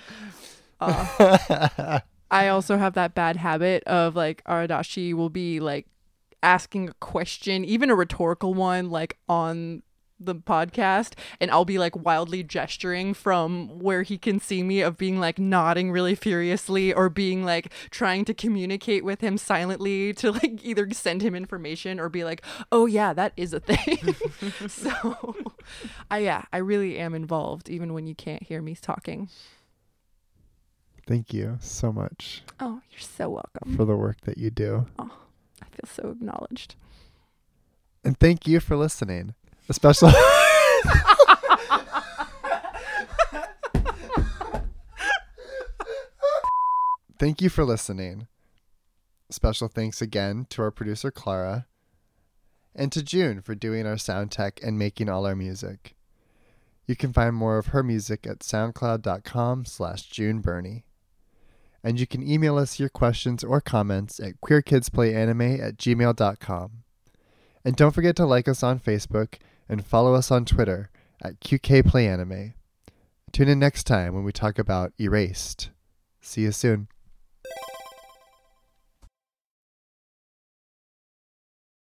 uh, 0.79 1.99
I 2.31 2.47
also 2.49 2.77
have 2.77 2.93
that 2.93 3.13
bad 3.15 3.35
habit 3.37 3.83
of 3.85 4.15
like 4.15 4.43
Aradashi 4.45 5.13
will 5.13 5.29
be 5.29 5.59
like 5.59 5.87
asking 6.43 6.89
a 6.89 6.93
question, 6.95 7.63
even 7.65 7.89
a 7.89 7.95
rhetorical 7.95 8.53
one, 8.53 8.89
like 8.89 9.17
on 9.29 9.83
the 10.25 10.35
podcast 10.35 11.13
and 11.39 11.49
I'll 11.51 11.65
be 11.65 11.77
like 11.77 11.95
wildly 11.95 12.43
gesturing 12.43 13.13
from 13.13 13.79
where 13.79 14.03
he 14.03 14.17
can 14.17 14.39
see 14.39 14.63
me 14.63 14.81
of 14.81 14.97
being 14.97 15.19
like 15.19 15.39
nodding 15.39 15.91
really 15.91 16.15
furiously 16.15 16.93
or 16.93 17.09
being 17.09 17.43
like 17.45 17.71
trying 17.89 18.25
to 18.25 18.33
communicate 18.33 19.03
with 19.05 19.21
him 19.21 19.37
silently 19.37 20.13
to 20.15 20.31
like 20.31 20.63
either 20.63 20.89
send 20.91 21.21
him 21.21 21.35
information 21.35 21.99
or 21.99 22.09
be 22.09 22.23
like, 22.23 22.41
"Oh 22.71 22.85
yeah, 22.85 23.13
that 23.13 23.33
is 23.37 23.53
a 23.53 23.59
thing." 23.59 24.15
so 24.67 25.35
I 26.11 26.19
yeah, 26.19 26.43
I 26.53 26.57
really 26.57 26.97
am 26.97 27.13
involved 27.15 27.69
even 27.69 27.93
when 27.93 28.07
you 28.07 28.15
can't 28.15 28.43
hear 28.43 28.61
me 28.61 28.75
talking. 28.75 29.29
Thank 31.07 31.33
you 31.33 31.57
so 31.61 31.91
much 31.91 32.41
Oh, 32.59 32.81
you're 32.89 32.99
so 32.99 33.29
welcome. 33.29 33.75
for 33.77 33.85
the 33.85 33.95
work 33.95 34.21
that 34.21 34.39
you 34.39 34.49
do. 34.49 34.87
Oh, 34.97 35.11
I 35.61 35.65
feel 35.65 35.85
so 35.87 36.09
acknowledged. 36.09 36.75
And 38.03 38.19
thank 38.19 38.47
you 38.47 38.59
for 38.59 38.75
listening. 38.75 39.35
A 39.67 39.73
special 39.73 40.11
Thank 47.17 47.41
you 47.41 47.49
for 47.49 47.65
listening. 47.65 48.27
Special 49.31 49.67
thanks 49.67 50.01
again 50.01 50.45
to 50.51 50.61
our 50.61 50.69
producer 50.69 51.09
Clara 51.09 51.65
and 52.75 52.91
to 52.91 53.01
June 53.01 53.41
for 53.41 53.55
doing 53.55 53.87
our 53.87 53.97
sound 53.97 54.31
tech 54.31 54.59
and 54.61 54.77
making 54.77 55.09
all 55.09 55.25
our 55.25 55.35
music. 55.35 55.95
You 56.85 56.95
can 56.95 57.11
find 57.11 57.35
more 57.35 57.57
of 57.57 57.67
her 57.67 57.81
music 57.81 58.27
at 58.27 58.39
soundcloud.com 58.39 59.65
slash 59.65 60.11
juneburney. 60.11 60.83
And 61.83 61.99
you 61.99 62.05
can 62.05 62.27
email 62.27 62.57
us 62.57 62.79
your 62.79 62.89
questions 62.89 63.43
or 63.43 63.61
comments 63.61 64.19
at 64.19 64.41
queerkidsplayanime 64.41 65.59
at 65.59 65.77
gmail.com. 65.77 66.71
And 67.63 67.75
don't 67.75 67.91
forget 67.91 68.15
to 68.17 68.25
like 68.25 68.47
us 68.47 68.61
on 68.61 68.79
Facebook 68.79 69.39
and 69.67 69.85
follow 69.85 70.13
us 70.13 70.31
on 70.31 70.45
Twitter 70.45 70.89
at 71.21 71.39
QKPlayAnime. 71.39 72.53
Tune 73.31 73.47
in 73.49 73.59
next 73.59 73.85
time 73.85 74.13
when 74.13 74.23
we 74.23 74.31
talk 74.31 74.57
about 74.59 74.93
Erased. 74.99 75.69
See 76.21 76.41
you 76.41 76.51
soon. 76.51 76.87